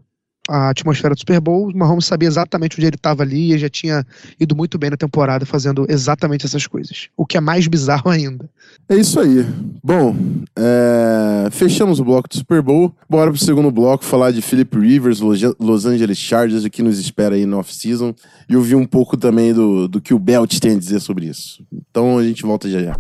[0.49, 3.69] a atmosfera do Super Bowl, o Mahomes sabia exatamente onde ele estava ali e já
[3.69, 4.07] tinha
[4.39, 7.09] ido muito bem na temporada fazendo exatamente essas coisas.
[7.17, 8.49] O que é mais bizarro ainda.
[8.89, 9.47] É isso aí.
[9.83, 10.15] Bom,
[10.57, 11.49] é...
[11.51, 12.95] fechamos o bloco do Super Bowl.
[13.09, 17.35] Bora pro segundo bloco falar de Philip Rivers, Los Angeles Chargers, o que nos espera
[17.35, 18.15] aí no off-season.
[18.49, 21.65] E ouvir um pouco também do, do que o Belt tem a dizer sobre isso.
[21.73, 22.95] Então a gente volta já já.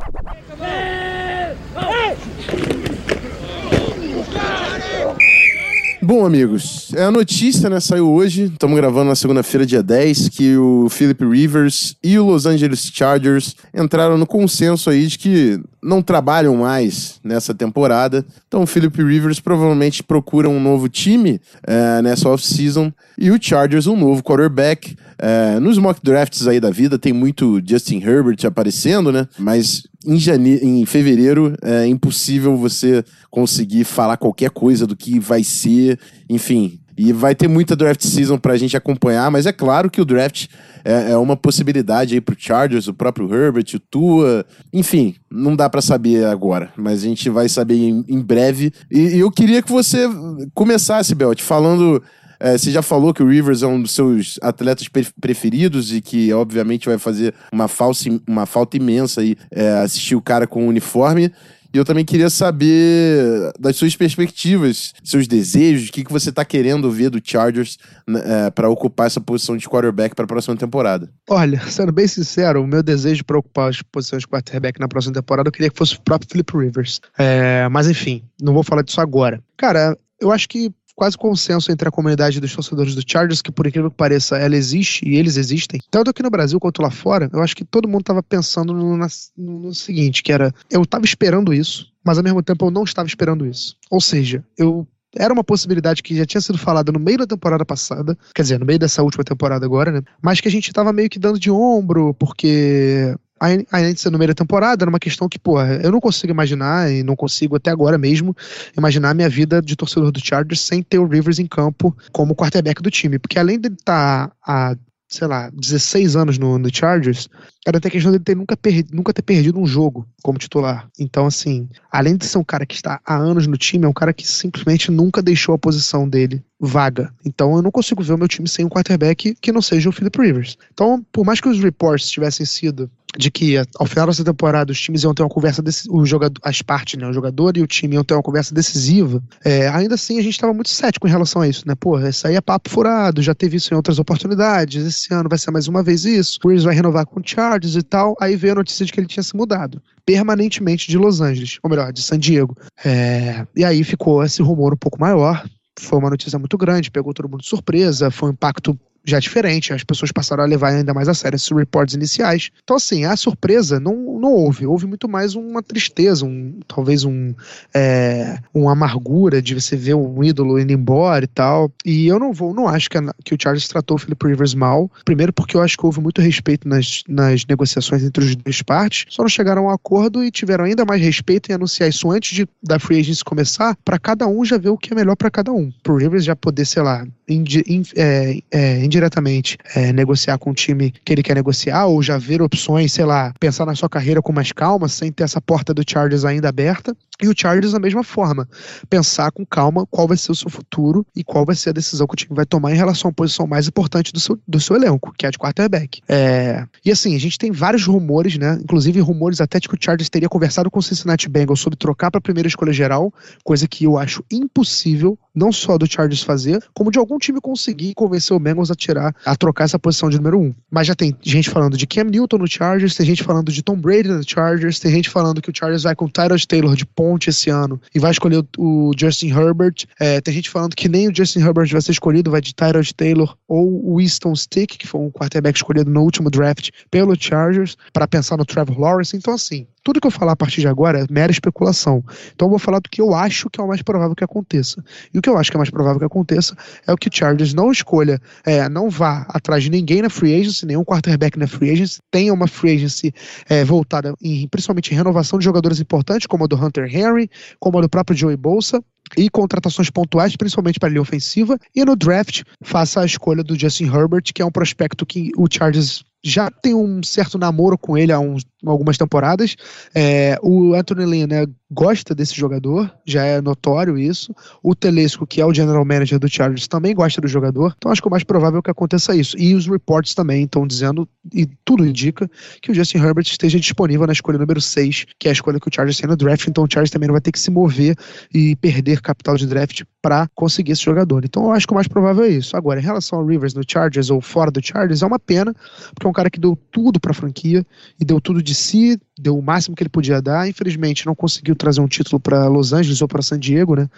[6.07, 10.55] Bom, amigos, é a notícia, né, saiu hoje, estamos gravando na segunda-feira, dia 10, que
[10.55, 16.03] o Philip Rivers e o Los Angeles Chargers entraram no consenso aí de que não
[16.03, 18.23] trabalham mais nessa temporada.
[18.47, 23.87] Então o Philip Rivers provavelmente procura um novo time é, nessa off-season e o Chargers
[23.87, 24.95] um novo quarterback.
[25.18, 29.29] É, nos mock drafts aí da vida tem muito Justin Herbert aparecendo, né?
[29.38, 30.59] Mas em, jane...
[30.62, 35.98] em fevereiro é impossível você conseguir falar qualquer coisa do que vai ser,
[36.29, 36.81] enfim.
[36.96, 40.46] E vai ter muita draft season pra gente acompanhar, mas é claro que o draft
[40.85, 45.68] é, é uma possibilidade aí pro Chargers, o próprio Herbert, o Tua, enfim, não dá
[45.68, 48.72] para saber agora, mas a gente vai saber em, em breve.
[48.88, 50.09] E, e, eu queria que você
[50.55, 52.00] começasse, Belt, falando
[52.40, 54.88] é, você já falou que o Rivers é um dos seus atletas
[55.20, 60.23] preferidos e que, obviamente, vai fazer uma, falsa, uma falta imensa aí é, assistir o
[60.23, 61.33] cara com o uniforme.
[61.75, 66.44] E eu também queria saber das suas perspectivas, seus desejos, o que, que você está
[66.44, 70.55] querendo ver do Chargers né, é, para ocupar essa posição de quarterback para a próxima
[70.55, 71.11] temporada.
[71.29, 75.14] Olha, sendo bem sincero, o meu desejo para ocupar as posições de quarterback na próxima
[75.14, 77.01] temporada, eu queria que fosse o próprio Philip Rivers.
[77.18, 79.42] É, mas enfim, não vou falar disso agora.
[79.57, 83.67] Cara, eu acho que quase consenso entre a comunidade dos torcedores do Chargers, que por
[83.67, 85.81] incrível que pareça, ela existe e eles existem.
[85.91, 88.97] Tanto aqui no Brasil quanto lá fora, eu acho que todo mundo estava pensando no,
[88.97, 92.85] no, no, seguinte, que era, eu estava esperando isso, mas ao mesmo tempo eu não
[92.85, 93.77] estava esperando isso.
[93.91, 97.65] Ou seja, eu era uma possibilidade que já tinha sido falada no meio da temporada
[97.65, 100.03] passada, quer dizer, no meio dessa última temporada agora, né?
[100.21, 104.29] Mas que a gente estava meio que dando de ombro, porque ainda ser no meio
[104.29, 107.70] da temporada, era uma questão que, pô, eu não consigo imaginar, e não consigo até
[107.70, 108.35] agora mesmo,
[108.77, 112.35] imaginar a minha vida de torcedor do Chargers sem ter o Rivers em campo como
[112.35, 113.18] quarterback do time.
[113.18, 114.77] Porque além de estar tá a
[115.14, 117.29] sei lá, 16 anos no, no Chargers,
[117.66, 118.59] era até questão dele ter nunca,
[118.92, 120.88] nunca ter perdido um jogo como titular.
[120.99, 123.92] Então, assim, além de ser um cara que está há anos no time, é um
[123.92, 127.12] cara que simplesmente nunca deixou a posição dele vaga.
[127.25, 129.93] Então, eu não consigo ver o meu time sem um quarterback que não seja o
[129.93, 130.57] Philip Rivers.
[130.73, 134.81] Então, por mais que os reports tivessem sido de que ao final dessa temporada os
[134.81, 137.95] times iam ter uma conversa o jogador, as partes, né, o jogador e o time
[137.95, 139.23] iam ter uma conversa decisiva.
[139.45, 141.75] É, ainda assim a gente estava muito cético em relação a isso, né?
[141.75, 144.85] Pô, isso aí é papo furado, já teve isso em outras oportunidades.
[144.85, 146.38] Esse ano vai ser mais uma vez isso.
[146.45, 148.17] O vai renovar com o Chargers e tal.
[148.21, 151.71] Aí veio a notícia de que ele tinha se mudado permanentemente de Los Angeles, ou
[151.71, 152.55] melhor, de San Diego.
[152.85, 155.43] É, e aí ficou esse rumor um pouco maior.
[155.79, 159.21] Foi uma notícia muito grande, pegou todo mundo de surpresa, foi um impacto já é
[159.21, 162.51] diferente, as pessoas passaram a levar ainda mais a sério esses reports iniciais.
[162.62, 167.35] Então, assim, a surpresa não, não houve, houve muito mais uma tristeza, um, talvez um,
[167.75, 171.71] é, uma amargura de você ver um ídolo indo embora e tal.
[171.85, 174.55] E eu não vou, não acho que, a, que o Charles tratou o Philip Rivers
[174.55, 174.90] mal.
[175.05, 179.07] Primeiro, porque eu acho que houve muito respeito nas, nas negociações entre as duas partes,
[179.11, 182.35] só não chegaram a um acordo e tiveram ainda mais respeito em anunciar isso antes
[182.35, 185.31] de, da free agency começar, para cada um já ver o que é melhor para
[185.31, 185.71] cada um.
[185.83, 190.55] Pro Rivers já poder, sei lá, indi, in, é, é, indiretamente é, negociar com o
[190.55, 194.23] time que ele quer negociar, ou já ver opções, sei lá, pensar na sua carreira
[194.23, 196.97] com mais calma, sem ter essa porta do Chargers ainda aberta.
[197.22, 198.48] E o Chargers, da mesma forma,
[198.90, 202.09] pensar com calma qual vai ser o seu futuro e qual vai ser a decisão
[202.09, 204.74] que o time vai tomar em relação à posição mais importante do seu, do seu
[204.74, 206.00] elenco, que é a de quarterback.
[206.09, 206.66] É...
[206.85, 208.59] E assim, a gente tem vários rumores, né?
[208.61, 212.11] Inclusive rumores até de que o Chargers teria conversado com o Cincinnati Bengals sobre trocar
[212.11, 216.61] para a primeira escolha geral, coisa que eu acho impossível, não só do Chargers fazer,
[216.74, 220.16] como de algum time conseguir convencer o Bengals a tirar, a trocar essa posição de
[220.16, 220.53] número um.
[220.68, 223.77] Mas já tem gente falando de Cam Newton no Chargers, tem gente falando de Tom
[223.77, 226.85] Brady no Chargers, tem gente falando que o Chargers vai com o Tyrod Taylor de
[226.85, 229.85] ponta ponte esse ano e vai escolher o, Justin Herbert.
[230.01, 232.95] É, tem gente falando que nem o Justin Herbert vai ser escolhido, vai de Tyrod
[232.95, 238.09] Taylor ou Winston Stick, que foi um quarterback escolhido no último draft pelo Chargers, para
[238.09, 239.14] pensar no Trevor Lawrence.
[239.14, 242.03] Então, assim, tudo que eu falar a partir de agora é mera especulação.
[242.35, 244.83] Então eu vou falar do que eu acho que é o mais provável que aconteça.
[245.12, 247.11] E o que eu acho que é mais provável que aconteça é o que o
[247.12, 251.47] Chargers não escolha, é, não vá atrás de ninguém na free agency, nenhum quarterback na
[251.47, 253.12] free agency, tenha uma free agency
[253.49, 257.79] é, voltada em, principalmente em renovação de jogadores importantes, como a do Hunter Henry, como
[257.79, 258.83] a do próprio Joey Bolsa,
[259.18, 263.59] e contratações pontuais, principalmente para a linha ofensiva, e no draft faça a escolha do
[263.59, 267.99] Justin Herbert, que é um prospecto que o Chargers já tem um certo namoro com
[267.99, 269.57] ele há uns, algumas temporadas.
[269.95, 274.35] É, o Anthony Lynn né, gosta desse jogador, já é notório isso.
[274.63, 277.75] O Telesco, que é o general manager do Chargers, também gosta do jogador.
[277.77, 279.37] Então acho que o mais provável é que aconteça isso.
[279.39, 282.31] E os reports também estão dizendo, e tudo indica,
[282.63, 285.69] que o Justin Herbert esteja disponível na escolha número 6, que é a escolha que
[285.69, 286.47] o Chargers tem no draft.
[286.47, 287.97] Então o Chargers também não vai ter que se mover
[288.33, 291.25] e perder capital de draft para conseguir esse jogador.
[291.25, 292.57] Então eu acho que o mais provável é isso.
[292.57, 295.55] Agora, em relação ao Rivers no Chargers ou fora do Chargers, é uma pena,
[295.95, 297.67] porque é um cara que deu tudo para a franquia
[297.99, 300.49] e deu tudo de si, deu o máximo que ele podia dar.
[300.49, 303.88] Infelizmente, não conseguiu trazer um título para Los Angeles ou para San Diego, né?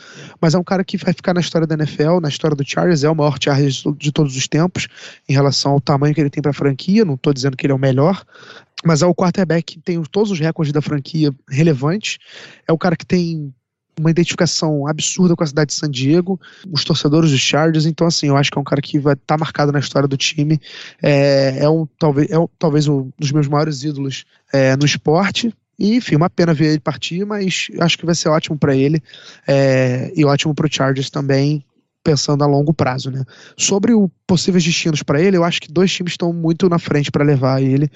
[0.41, 3.03] Mas é um cara que vai ficar na história da NFL, na história do Chargers,
[3.03, 4.87] é o maior Chargers de todos os tempos
[5.29, 7.05] em relação ao tamanho que ele tem para a franquia.
[7.05, 8.25] Não estou dizendo que ele é o melhor,
[8.85, 12.19] mas é o quarterback que tem todos os recordes da franquia relevantes.
[12.69, 13.53] É o cara que tem
[13.99, 16.39] uma identificação absurda com a cidade de San Diego,
[16.71, 19.35] os torcedores dos Chargers, então assim, eu acho que é um cara que vai estar
[19.35, 20.61] tá marcado na história do time,
[21.03, 25.53] é, é um, talvez, é um, talvez um dos meus maiores ídolos é, no esporte,
[25.79, 29.03] e, enfim, uma pena ver ele partir, mas acho que vai ser ótimo para ele
[29.47, 31.65] é, e ótimo para o Chargers também,
[32.03, 33.25] pensando a longo prazo, né?
[33.57, 37.11] Sobre os possíveis destinos para ele, eu acho que dois times estão muito na frente
[37.11, 37.91] para levar ele,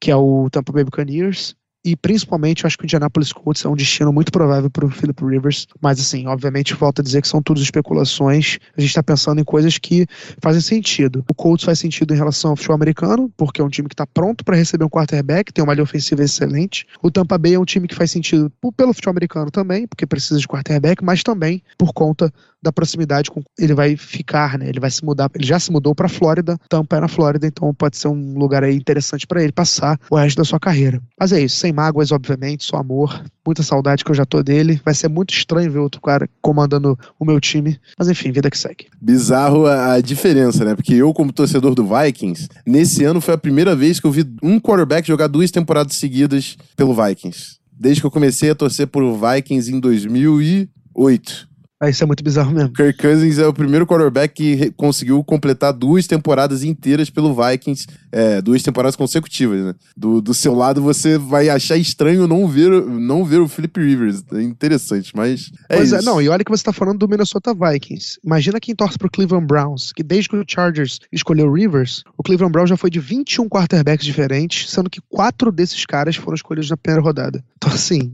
[0.00, 3.68] que é o Tampa Bay Buccaneers e principalmente eu acho que o Indianapolis Colts é
[3.68, 7.28] um destino muito provável para o Philip Rivers, mas assim, obviamente volta a dizer que
[7.28, 10.06] são todas especulações, a gente está pensando em coisas que
[10.42, 11.24] fazem sentido.
[11.28, 14.06] O Colts faz sentido em relação ao futebol americano, porque é um time que está
[14.06, 16.86] pronto para receber um quarterback, tem uma linha ofensiva excelente.
[17.02, 20.38] O Tampa Bay é um time que faz sentido pelo futebol americano também, porque precisa
[20.38, 24.68] de quarterback, mas também por conta da proximidade com ele vai ficar, né?
[24.68, 27.72] Ele vai se mudar, ele já se mudou para Flórida, Tampa é na Flórida, então
[27.74, 31.00] pode ser um lugar aí interessante para ele passar o resto da sua carreira.
[31.18, 34.80] Mas é isso, sem mágoas, obviamente, só amor, muita saudade que eu já tô dele.
[34.84, 38.58] Vai ser muito estranho ver outro cara comandando o meu time, mas enfim, vida que
[38.58, 38.86] segue.
[39.00, 40.74] Bizarro a diferença, né?
[40.74, 44.24] Porque eu, como torcedor do Vikings, nesse ano foi a primeira vez que eu vi
[44.42, 47.58] um quarterback jogar duas temporadas seguidas pelo Vikings.
[47.72, 51.49] Desde que eu comecei a torcer por Vikings em 2008.
[51.82, 52.74] Ah, isso é muito bizarro mesmo.
[52.74, 58.42] Kirk Cousins é o primeiro quarterback que conseguiu completar duas temporadas inteiras pelo Vikings, é,
[58.42, 59.74] duas temporadas consecutivas, né?
[59.96, 64.22] Do, do seu lado, você vai achar estranho não ver, não ver o Philip Rivers.
[64.34, 66.06] É interessante, mas é pois é, isso.
[66.06, 68.18] é, não, e olha que você tá falando do Minnesota Vikings.
[68.22, 72.22] Imagina quem torce pro Cleveland Browns, que desde que o Chargers escolheu o Rivers, o
[72.22, 76.68] Cleveland Browns já foi de 21 quarterbacks diferentes, sendo que quatro desses caras foram escolhidos
[76.68, 77.42] na primeira rodada.
[77.56, 78.12] Então, assim,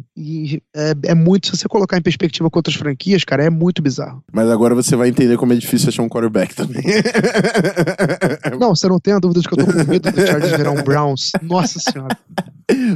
[0.72, 4.22] é, é muito, se você colocar em perspectiva com outras franquias, cara, é muito bizarro.
[4.32, 6.82] Mas agora você vai entender como é difícil achar um quarterback também.
[8.60, 10.70] não, você não tem a dúvida de que eu tô com medo do Chargers virar
[10.70, 11.32] um Browns.
[11.42, 12.16] Nossa senhora.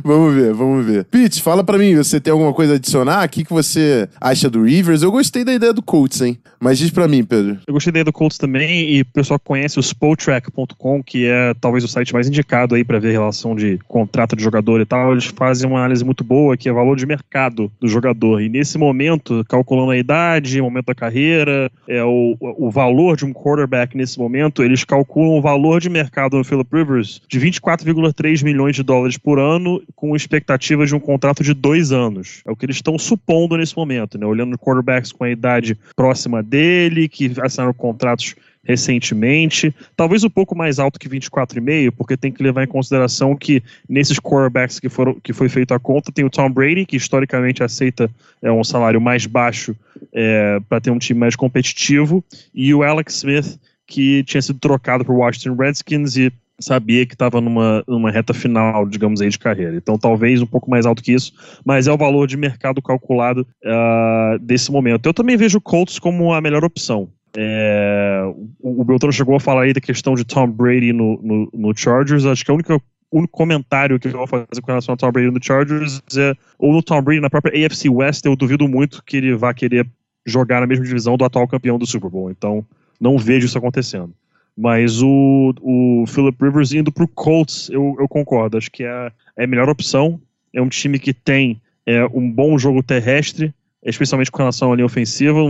[0.04, 1.04] vamos ver, vamos ver.
[1.04, 3.26] Pete, fala para mim, você tem alguma coisa a adicionar?
[3.26, 5.02] O que, que você acha do Rivers?
[5.02, 6.38] Eu gostei da ideia do Colts, hein?
[6.60, 7.58] Mas diz para mim, Pedro.
[7.66, 11.82] Eu gostei da do Colts também e o pessoal conhece o Spotrack.com, que é talvez
[11.82, 15.24] o site mais indicado aí para ver relação de contrato de jogador e tal, eles
[15.24, 18.42] fazem uma análise muito boa que é valor de mercado do jogador.
[18.42, 23.32] E nesse momento, calculando a idade, momento da carreira, é o, o valor de um
[23.32, 28.76] quarterback nesse momento, eles calculam o valor de mercado no Philip Rivers de 24,3 milhões
[28.76, 32.42] de dólares por ano com expectativa de um contrato de dois anos.
[32.46, 34.26] É o que eles estão supondo nesse momento, né?
[34.26, 40.78] Olhando quarterbacks com a idade próxima dele, que assinaram contratos recentemente, talvez um pouco mais
[40.78, 45.32] alto que 24,5, porque tem que levar em consideração que nesses quarterbacks que, foram, que
[45.32, 48.10] foi feito a conta, tem o Tom Brady, que historicamente aceita
[48.42, 49.74] é, um salário mais baixo
[50.12, 52.22] é, para ter um time mais competitivo,
[52.54, 57.14] e o Alex Smith, que tinha sido trocado para o Washington Redskins e sabia que
[57.14, 59.76] estava numa, numa reta final, digamos aí, de carreira.
[59.76, 61.32] Então, talvez um pouco mais alto que isso,
[61.64, 65.06] mas é o valor de mercado calculado uh, desse momento.
[65.06, 67.08] Eu também vejo o Colts como a melhor opção.
[67.36, 68.22] É,
[68.60, 71.76] o, o Beltrano chegou a falar aí da questão de Tom Brady no, no, no
[71.76, 72.24] Chargers.
[72.24, 72.82] Acho que o único
[73.30, 76.82] comentário que eu vou fazer com relação ao Tom Brady no Chargers é, ou no
[76.82, 79.86] Tom Brady na própria AFC West, eu duvido muito que ele vá querer
[80.26, 82.30] jogar na mesma divisão do atual campeão do Super Bowl.
[82.30, 82.64] Então,
[83.00, 84.12] não vejo isso acontecendo.
[84.60, 88.58] Mas o, o Philip Rivers indo pro Colts, eu, eu concordo.
[88.58, 90.20] Acho que é, é a melhor opção.
[90.52, 94.84] É um time que tem é, um bom jogo terrestre, especialmente com relação à linha
[94.84, 95.40] ofensiva.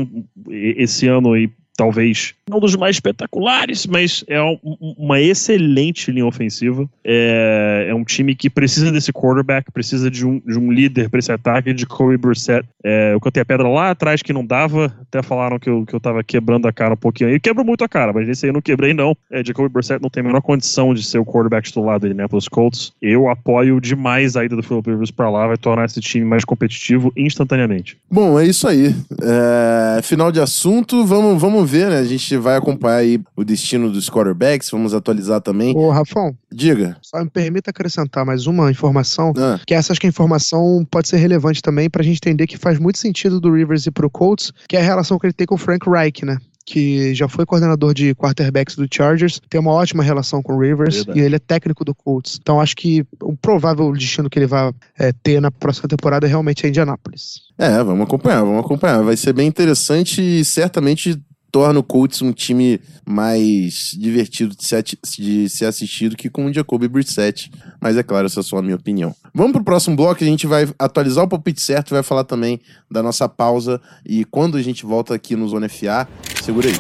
[0.49, 4.59] Esse ano, e talvez não dos mais espetaculares, mas é um,
[4.99, 6.87] uma excelente linha ofensiva.
[7.05, 11.21] É, é, um time que precisa desse quarterback, precisa de um, de um líder para
[11.21, 12.69] esse ataque, de Corey Brissett.
[12.85, 15.95] É, eu cantei a pedra lá atrás que não dava, até falaram que eu, que
[15.95, 17.31] eu tava quebrando a cara um pouquinho.
[17.31, 19.17] E quebro muito a cara, mas esse aí eu não quebrei, não.
[19.31, 22.07] É, de Corey Brissett não tem a menor condição de ser o quarterback titular do
[22.07, 22.93] Indianapolis Colts.
[23.01, 26.45] Eu apoio demais a ida do Philip Rivers para lá, vai tornar esse time mais
[26.45, 27.97] competitivo instantaneamente.
[28.11, 28.95] Bom, é isso aí.
[29.23, 31.99] É, final de assunto, vamos, vamos ver, né?
[31.99, 35.77] A gente vai acompanhar aí o destino dos quarterbacks, vamos atualizar também.
[35.77, 36.37] Ô, Rafão.
[36.53, 36.97] Diga.
[37.01, 39.61] Só me permita acrescentar mais uma informação, ah.
[39.67, 42.79] que essa acho que a informação pode ser relevante também pra gente entender que faz
[42.79, 45.55] muito sentido do Rivers e pro Colts, que é a relação que ele tem com
[45.55, 46.39] o Frank Reich, né?
[46.71, 50.97] que já foi coordenador de quarterbacks do Chargers, tem uma ótima relação com o Rivers
[50.97, 51.19] Verdade.
[51.19, 52.39] e ele é técnico do Colts.
[52.41, 56.29] Então acho que o provável destino que ele vai é, ter na próxima temporada é
[56.29, 57.41] realmente é Indianapolis.
[57.59, 59.03] É, vamos acompanhar, vamos acompanhar.
[59.03, 61.21] Vai ser bem interessante e certamente
[61.51, 64.85] torna o Colts um time mais divertido de ser,
[65.19, 67.51] de ser assistido que com o Jacoby Brissett.
[67.81, 69.15] Mas é claro, essa é só a minha opinião.
[69.35, 73.03] Vamos pro próximo bloco, a gente vai atualizar o palpite certo, vai falar também da
[73.03, 76.09] nossa pausa e quando a gente volta aqui no Zona FA,
[76.43, 76.75] segura aí.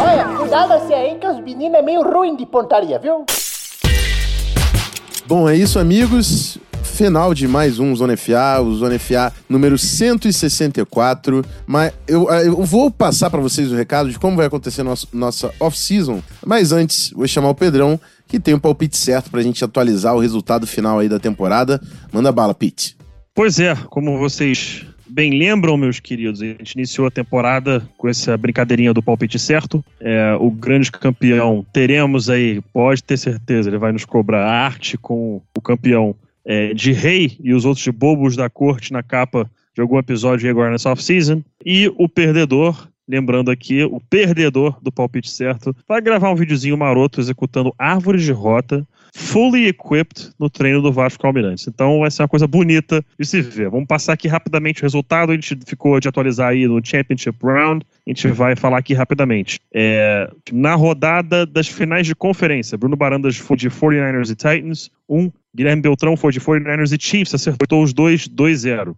[0.00, 3.24] Olha, cuidado-se aí que os meninos é meio ruim de pontaria, viu?
[5.26, 11.44] Bom, é isso, amigos final de mais um Zona FA, o Zona FA número 164.
[11.66, 15.52] Mas eu, eu vou passar para vocês o recado de como vai acontecer nosso, nossa
[15.58, 16.22] off-season.
[16.44, 20.14] Mas antes, vou chamar o Pedrão, que tem o um palpite certo pra gente atualizar
[20.14, 21.80] o resultado final aí da temporada.
[22.12, 22.96] Manda bala, Pete.
[23.34, 28.36] Pois é, como vocês bem lembram, meus queridos, a gente iniciou a temporada com essa
[28.36, 29.84] brincadeirinha do palpite certo.
[30.00, 35.42] É, o grande campeão teremos aí, pode ter certeza, ele vai nos cobrar arte com
[35.56, 36.14] o campeão
[36.44, 40.50] é, de rei e os outros de bobos da corte na capa de algum episódio
[40.50, 41.42] agora nessa off-season.
[41.64, 47.20] E o perdedor, lembrando aqui, o perdedor do palpite certo, vai gravar um videozinho maroto
[47.20, 51.66] executando árvores de rota fully equipped no treino do Vasco Almirantes.
[51.66, 53.68] Então vai ser uma coisa bonita de se ver.
[53.68, 55.32] Vamos passar aqui rapidamente o resultado.
[55.32, 57.84] A gente ficou de atualizar aí no Championship Round.
[58.06, 59.60] A gente vai falar aqui rapidamente.
[59.72, 65.30] É, na rodada das finais de conferência, Bruno Barandas foi de 49ers e Titans, um.
[65.54, 68.96] Guilherme Beltrão foi de 49ers e Chiefs, acertou os dois 2-0.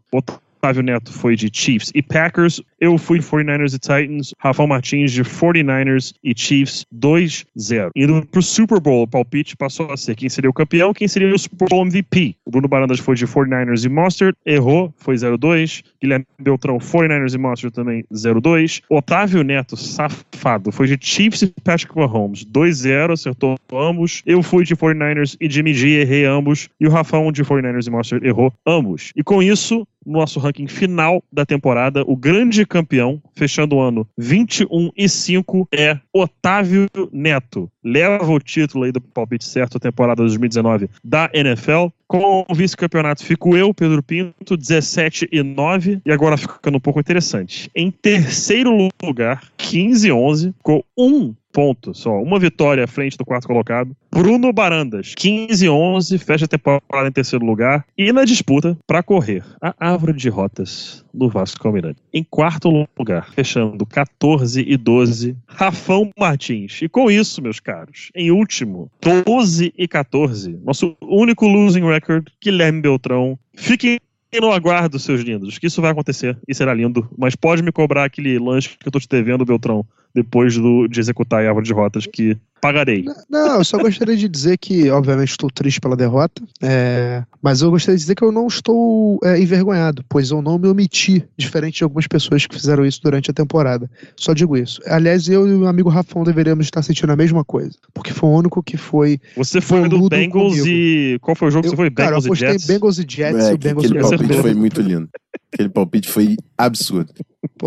[0.64, 2.58] Flávio Neto foi de Chiefs e Packers.
[2.80, 4.32] Eu fui de 49ers e Titans.
[4.38, 7.90] Rafael Martins de 49ers e Chiefs 2-0.
[7.94, 11.34] Indo pro Super Bowl, o palpite passou a ser quem seria o campeão, quem seria
[11.34, 12.36] o Super Bowl MVP.
[12.46, 15.82] O Bruno Barandas foi de 49ers e Mustard, errou, foi 0-2.
[16.00, 18.80] Guilherme Beltrão, 49ers e Mustard também 0-2.
[18.88, 24.22] Otávio Neto, safado, foi de Chiefs e Patrick Mahomes 2-0, acertou ambos.
[24.24, 26.70] Eu fui de 49ers e Jimmy G, errei ambos.
[26.80, 29.12] E o Rafael de 49ers e Mustard errou ambos.
[29.14, 34.90] E com isso, nosso ranking final da temporada, o grande campeão, fechando o ano 21
[34.96, 37.70] e 5, é Otávio Neto.
[37.82, 41.88] Leva o título aí do palpite certo, temporada 2019 da NFL.
[42.06, 46.00] Com o vice-campeonato fico eu, Pedro Pinto, 17 e 9.
[46.04, 47.70] E agora ficando um pouco interessante.
[47.74, 48.70] Em terceiro
[49.02, 53.96] lugar, 15 e 11, com um ponto só, uma vitória à frente do quarto colocado.
[54.10, 57.86] Bruno Barandas, 15-11, fecha a temporada em terceiro lugar.
[57.96, 62.00] E na disputa, para correr, a árvore de rotas do Vasco Almirante.
[62.12, 66.82] Em quarto lugar, fechando 14 e 12, Rafão Martins.
[66.82, 72.80] E com isso, meus caros, em último, 12 e 14, nosso único losing record, Guilherme
[72.80, 73.38] Beltrão.
[73.54, 74.00] Fiquem
[74.40, 77.08] no aguardo, seus lindos, que isso vai acontecer e será lindo.
[77.16, 81.00] Mas pode me cobrar aquele lanche que eu tô te devendo, Beltrão depois do, de
[81.00, 83.04] executar a árvore de rotas que pagarei.
[83.28, 87.70] Não, eu só gostaria de dizer que, obviamente, estou triste pela derrota, é, mas eu
[87.70, 91.78] gostaria de dizer que eu não estou é, envergonhado, pois eu não me omiti, diferente
[91.78, 93.90] de algumas pessoas que fizeram isso durante a temporada.
[94.16, 94.80] Só digo isso.
[94.86, 98.32] Aliás, eu e o amigo Rafão deveríamos estar sentindo a mesma coisa, porque foi o
[98.32, 99.20] único que foi.
[99.36, 100.66] Você foi do Bengals comigo.
[100.66, 101.18] e.
[101.20, 101.90] Qual foi o jogo eu, que você foi?
[101.90, 102.66] Cara, Bengals eu apostei e Jets?
[102.66, 105.08] Bengals e Jets é, e o Bengals Aquele palpite foi muito lindo.
[105.52, 107.12] Aquele palpite foi absurdo.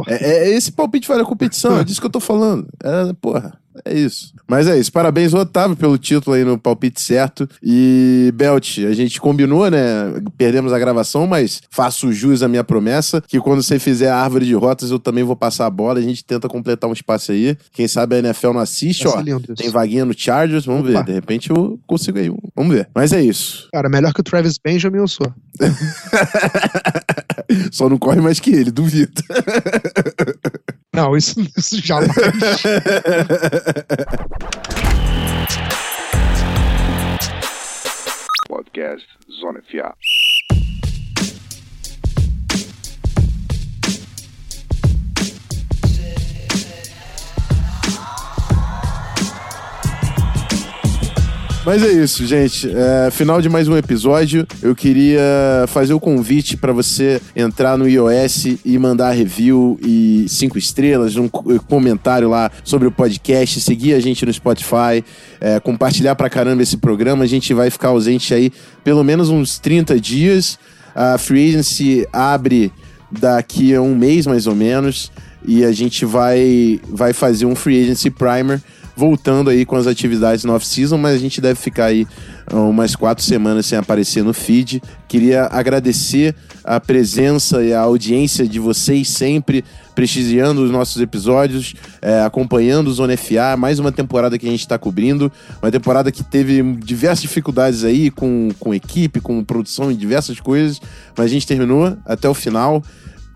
[0.08, 2.68] É, é, esse palpite foi a competição, é disso que eu tô falando.
[2.84, 3.58] É, porra.
[3.86, 4.34] É isso.
[4.48, 4.92] Mas é isso.
[4.92, 7.48] Parabéns, Otávio, pelo título aí no palpite certo.
[7.62, 9.80] E, Belt, a gente combinou, né?
[10.38, 14.46] Perdemos a gravação, mas faço jus à minha promessa que quando você fizer a árvore
[14.46, 16.00] de rotas, eu também vou passar a bola.
[16.00, 17.58] A gente tenta completar um espaço aí.
[17.72, 19.22] Quem sabe a NFL não assiste, ó.
[19.56, 21.00] Tem vaguinha no Chargers, vamos Opa.
[21.00, 21.06] ver.
[21.06, 22.32] De repente eu consigo aí.
[22.56, 22.90] Vamos ver.
[22.96, 23.68] Mas é isso.
[23.72, 25.32] Cara, melhor que o Travis Benjamin eu sou.
[27.72, 29.22] Só não corre mais que ele, duvido.
[30.94, 32.12] Não, isso, isso jamais.
[38.48, 39.08] Podcast
[39.40, 39.94] Zona FA.
[51.68, 52.72] Mas é isso, gente.
[52.74, 54.48] É, final de mais um episódio.
[54.62, 55.20] Eu queria
[55.68, 61.28] fazer o convite para você entrar no iOS e mandar review e cinco estrelas, um
[61.28, 65.04] comentário lá sobre o podcast, seguir a gente no Spotify,
[65.42, 67.26] é, compartilhar pra caramba esse programa.
[67.26, 68.50] A gente vai ficar ausente aí
[68.82, 70.58] pelo menos uns 30 dias.
[70.96, 72.72] A Free Agency abre
[73.12, 75.12] daqui a um mês mais ou menos
[75.46, 78.62] e a gente vai, vai fazer um Free Agency Primer
[78.98, 82.08] voltando aí com as atividades no off-season, mas a gente deve ficar aí
[82.52, 84.82] ah, umas quatro semanas sem aparecer no feed.
[85.08, 92.22] Queria agradecer a presença e a audiência de vocês sempre prestigiando os nossos episódios, é,
[92.22, 95.32] acompanhando o Zona FA, mais uma temporada que a gente está cobrindo,
[95.62, 100.82] uma temporada que teve diversas dificuldades aí com, com equipe, com produção e diversas coisas,
[101.16, 102.84] mas a gente terminou até o final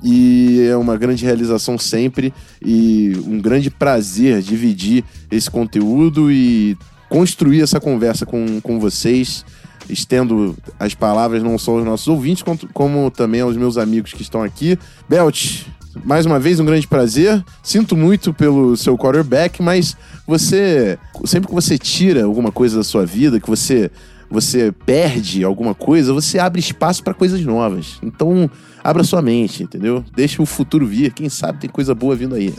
[0.04, 6.78] e é uma grande realização sempre e um grande prazer dividir esse conteúdo e
[7.10, 9.46] construir essa conversa com, com vocês,
[9.90, 12.44] estendo as palavras não só aos nossos ouvintes,
[12.74, 14.80] como também aos meus amigos que estão aqui.
[15.10, 15.66] Belt,
[16.04, 17.44] mais uma vez um grande prazer.
[17.62, 23.06] Sinto muito pelo seu quarterback, mas você, sempre que você tira alguma coisa da sua
[23.06, 23.92] vida, que você
[24.32, 28.00] você perde alguma coisa, você abre espaço para coisas novas.
[28.02, 28.50] Então,
[28.84, 30.04] abra sua mente, entendeu?
[30.16, 31.14] Deixa o futuro vir.
[31.14, 32.54] Quem sabe tem coisa boa vindo aí.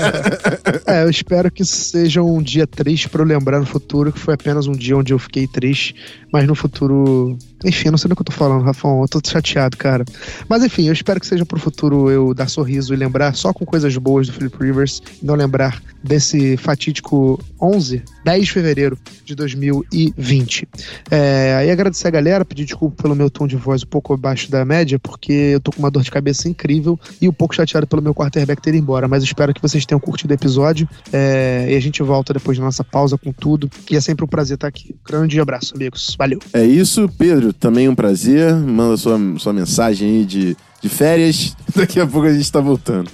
[0.86, 4.34] é, eu espero que seja um dia triste para eu lembrar no futuro, que foi
[4.34, 5.94] apenas um dia onde eu fiquei triste,
[6.32, 7.36] mas no futuro.
[7.64, 9.02] Enfim, não sei do que eu tô falando, Rafão.
[9.02, 10.04] Eu tô chateado, cara.
[10.48, 13.64] Mas enfim, eu espero que seja pro futuro eu dar sorriso e lembrar só com
[13.64, 19.34] coisas boas do Philip Rivers, e não lembrar desse fatídico 11, 10 de fevereiro de
[19.34, 20.68] 2020.
[21.10, 24.50] É, aí agradecer a galera, pedir desculpa pelo meu tom de voz um pouco abaixo
[24.50, 27.54] da média, porque porque eu tô com uma dor de cabeça incrível e um pouco
[27.54, 29.06] chateado pelo meu quarterback ter ido embora.
[29.06, 32.64] Mas espero que vocês tenham curtido o episódio é, e a gente volta depois da
[32.64, 33.70] nossa pausa com tudo.
[33.88, 34.94] E é sempre um prazer estar aqui.
[35.06, 36.16] Grande abraço, amigos.
[36.18, 36.40] Valeu.
[36.52, 37.52] É isso, Pedro.
[37.52, 38.54] Também um prazer.
[38.56, 41.56] Manda sua, sua mensagem aí de, de férias.
[41.76, 43.10] Daqui a pouco a gente tá voltando.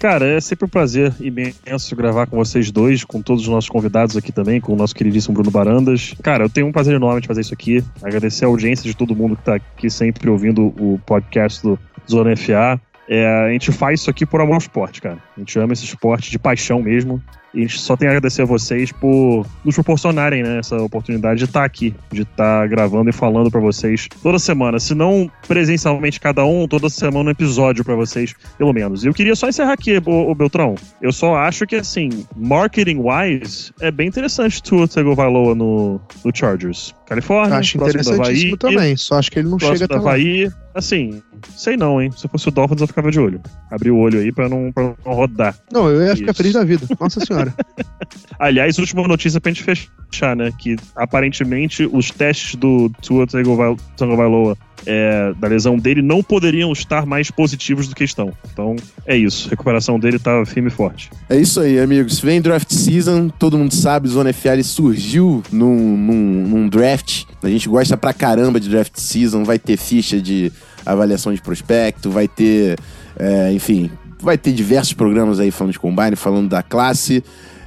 [0.00, 4.16] Cara, é sempre um prazer imenso gravar com vocês dois, com todos os nossos convidados
[4.16, 6.14] aqui também, com o nosso queridíssimo Bruno Barandas.
[6.22, 7.84] Cara, eu tenho um prazer enorme de fazer isso aqui.
[8.02, 11.78] Agradecer a audiência de todo mundo que tá aqui sempre ouvindo o podcast do
[12.10, 12.80] Zona FA.
[13.06, 15.18] É, a gente faz isso aqui por amor ao esporte, cara.
[15.36, 17.22] A gente ama esse esporte de paixão mesmo.
[17.52, 21.38] E a gente só tem a agradecer a vocês por nos proporcionarem né, essa oportunidade
[21.38, 24.78] de estar aqui, de estar gravando e falando para vocês toda semana.
[24.78, 29.04] Se não presencialmente cada um, toda semana um episódio para vocês, pelo menos.
[29.04, 30.74] E eu queria só encerrar aqui, o, Beltrão.
[31.02, 36.94] Eu só acho que, assim, marketing-wise, é bem interessante Tua Tagovailoa no, no Chargers.
[37.06, 40.52] Califórnia, acho interessantíssimo também, só acho que ele não chega até Havaí, lá.
[40.74, 41.20] Assim,
[41.56, 42.10] sei não, hein?
[42.10, 43.40] Se fosse o Dolphins, eu ficava de olho.
[43.70, 45.56] Abrir o olho aí pra não, pra não rodar.
[45.72, 46.16] Não, eu ia Isso.
[46.18, 46.86] ficar feliz da vida.
[46.98, 47.54] Nossa senhora.
[48.38, 50.50] Aliás, última notícia pra gente fechar, né?
[50.58, 57.30] Que aparentemente os testes do Tua Tagovailoa é, da lesão dele não poderiam estar mais
[57.30, 58.32] positivos do que estão.
[58.52, 58.76] Então,
[59.06, 59.48] é isso.
[59.48, 61.10] A recuperação dele tá firme e forte.
[61.28, 62.20] É isso aí, amigos.
[62.20, 67.24] Vem draft season, todo mundo sabe, Zona FL surgiu num, num, num draft.
[67.42, 70.52] A gente gosta pra caramba de draft season, vai ter ficha de
[70.84, 72.78] avaliação de prospecto, vai ter,
[73.18, 77.22] é, enfim, vai ter diversos programas aí falando de combine, falando da classe.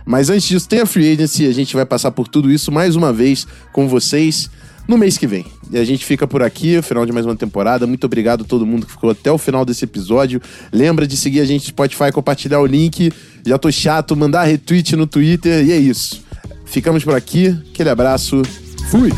[0.05, 2.95] Mas antes disso, tem a Free Agency, a gente vai passar por tudo isso mais
[2.95, 4.49] uma vez com vocês
[4.87, 5.45] no mês que vem.
[5.71, 7.87] E a gente fica por aqui, final de mais uma temporada.
[7.87, 10.41] Muito obrigado a todo mundo que ficou até o final desse episódio.
[10.71, 13.11] Lembra de seguir a gente no Spotify, compartilhar o link.
[13.45, 16.23] Já tô chato, mandar retweet no Twitter e é isso.
[16.65, 17.57] Ficamos por aqui.
[17.71, 18.41] Aquele abraço.
[18.89, 19.11] Fui!